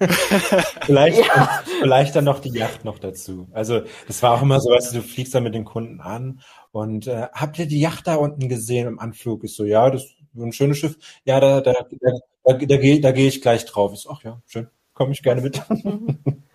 vielleicht, 0.82 1.18
ja. 1.18 1.62
vielleicht 1.80 2.16
dann 2.16 2.24
noch 2.24 2.40
die 2.40 2.50
Yacht 2.50 2.84
noch 2.84 2.98
dazu. 2.98 3.48
Also 3.52 3.82
das 4.06 4.22
war 4.22 4.34
auch 4.34 4.42
immer 4.42 4.60
so, 4.60 4.70
weißt 4.70 4.92
du, 4.92 4.98
du 4.98 5.02
fliegst 5.02 5.34
dann 5.34 5.42
mit 5.42 5.54
den 5.54 5.64
Kunden 5.64 6.00
an 6.00 6.40
und 6.70 7.06
äh, 7.06 7.28
habt 7.32 7.58
ihr 7.58 7.66
die 7.66 7.80
Yacht 7.80 8.06
da 8.06 8.16
unten 8.16 8.48
gesehen 8.48 8.86
im 8.86 8.98
Anflug? 8.98 9.44
Ich 9.44 9.54
so, 9.54 9.64
ja, 9.64 9.90
das 9.90 10.04
ist 10.04 10.16
ein 10.36 10.52
schönes 10.52 10.78
Schiff. 10.78 10.96
Ja, 11.24 11.40
da, 11.40 11.60
da, 11.60 11.72
da, 11.72 12.12
da, 12.44 12.52
da 12.54 12.76
gehe 12.76 13.00
da 13.00 13.12
geh 13.12 13.28
ich 13.28 13.42
gleich 13.42 13.64
drauf. 13.64 13.92
Ich 13.92 14.00
so, 14.00 14.10
ach 14.10 14.22
ja, 14.22 14.40
schön, 14.46 14.68
komme 14.94 15.12
ich 15.12 15.22
gerne 15.22 15.42
mit. 15.42 15.62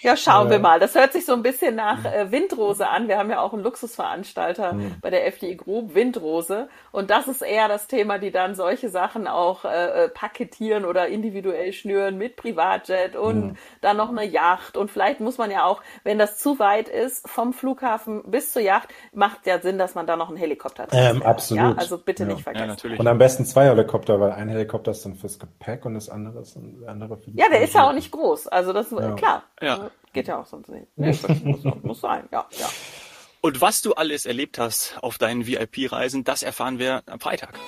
Ja, 0.00 0.16
schauen 0.16 0.48
äh, 0.48 0.50
wir 0.52 0.58
mal. 0.58 0.78
Das 0.78 0.94
hört 0.94 1.12
sich 1.12 1.24
so 1.24 1.32
ein 1.32 1.42
bisschen 1.42 1.74
nach 1.74 2.04
äh, 2.04 2.30
Windrose 2.30 2.86
an. 2.86 3.08
Wir 3.08 3.18
haben 3.18 3.30
ja 3.30 3.40
auch 3.40 3.52
einen 3.52 3.62
Luxusveranstalter 3.62 4.74
mhm. 4.74 4.96
bei 5.00 5.10
der 5.10 5.26
FDI 5.26 5.56
Group, 5.56 5.94
Windrose. 5.94 6.68
Und 6.92 7.10
das 7.10 7.28
ist 7.28 7.42
eher 7.42 7.68
das 7.68 7.86
Thema, 7.86 8.18
die 8.18 8.30
dann 8.30 8.54
solche 8.54 8.90
Sachen 8.90 9.26
auch 9.26 9.64
äh, 9.64 10.04
äh, 10.04 10.08
paketieren 10.08 10.84
oder 10.84 11.08
individuell 11.08 11.72
schnüren 11.72 12.18
mit 12.18 12.36
Privatjet 12.36 13.16
und 13.16 13.46
mhm. 13.46 13.56
dann 13.80 13.96
noch 13.96 14.10
eine 14.10 14.24
Yacht. 14.24 14.76
Und 14.76 14.90
vielleicht 14.90 15.20
muss 15.20 15.38
man 15.38 15.50
ja 15.50 15.64
auch, 15.64 15.82
wenn 16.04 16.18
das 16.18 16.38
zu 16.38 16.58
weit 16.58 16.88
ist, 16.88 17.28
vom 17.28 17.52
Flughafen 17.52 18.22
bis 18.30 18.52
zur 18.52 18.62
Yacht, 18.62 18.88
macht 19.12 19.46
ja 19.46 19.60
Sinn, 19.60 19.78
dass 19.78 19.94
man 19.94 20.06
da 20.06 20.16
noch 20.16 20.28
einen 20.28 20.36
Helikopter 20.36 20.84
hat. 20.84 20.90
Ähm, 20.92 21.22
absolut. 21.22 21.62
Ja? 21.62 21.74
Also 21.76 21.98
bitte 21.98 22.24
ja. 22.24 22.28
nicht 22.28 22.42
vergessen. 22.42 22.66
Ja, 22.66 22.70
natürlich. 22.70 23.00
Und 23.00 23.06
am 23.06 23.18
besten 23.18 23.44
zwei 23.46 23.66
Helikopter, 23.66 24.20
weil 24.20 24.32
ein 24.32 24.48
Helikopter 24.48 24.90
ist 24.90 25.04
dann 25.04 25.14
fürs 25.14 25.38
Gepäck 25.38 25.84
und 25.86 25.94
das 25.94 26.08
andere 26.08 26.40
ist 26.40 26.56
ein 26.56 26.84
andere 26.86 27.16
für 27.16 27.30
die 27.30 27.38
Ja, 27.38 27.46
der 27.50 27.62
ist 27.62 27.74
ja 27.74 27.88
auch 27.88 27.92
nicht 27.92 28.12
groß. 28.12 28.48
Also 28.48 28.72
das 28.72 28.92
ist 28.92 29.16
klar. 29.16 29.37
Ja. 29.60 29.90
Geht 30.12 30.28
ja 30.28 30.40
auch 30.40 30.46
sonst 30.46 30.68
nicht. 30.68 30.86
Nee, 30.96 31.16
muss, 31.44 31.64
muss 31.82 32.00
sein, 32.00 32.28
ja, 32.32 32.46
ja. 32.58 32.68
Und 33.40 33.60
was 33.60 33.82
du 33.82 33.94
alles 33.94 34.26
erlebt 34.26 34.58
hast 34.58 34.98
auf 35.02 35.18
deinen 35.18 35.46
VIP-Reisen, 35.46 36.24
das 36.24 36.42
erfahren 36.42 36.78
wir 36.78 37.02
am 37.06 37.20
Freitag. 37.20 37.58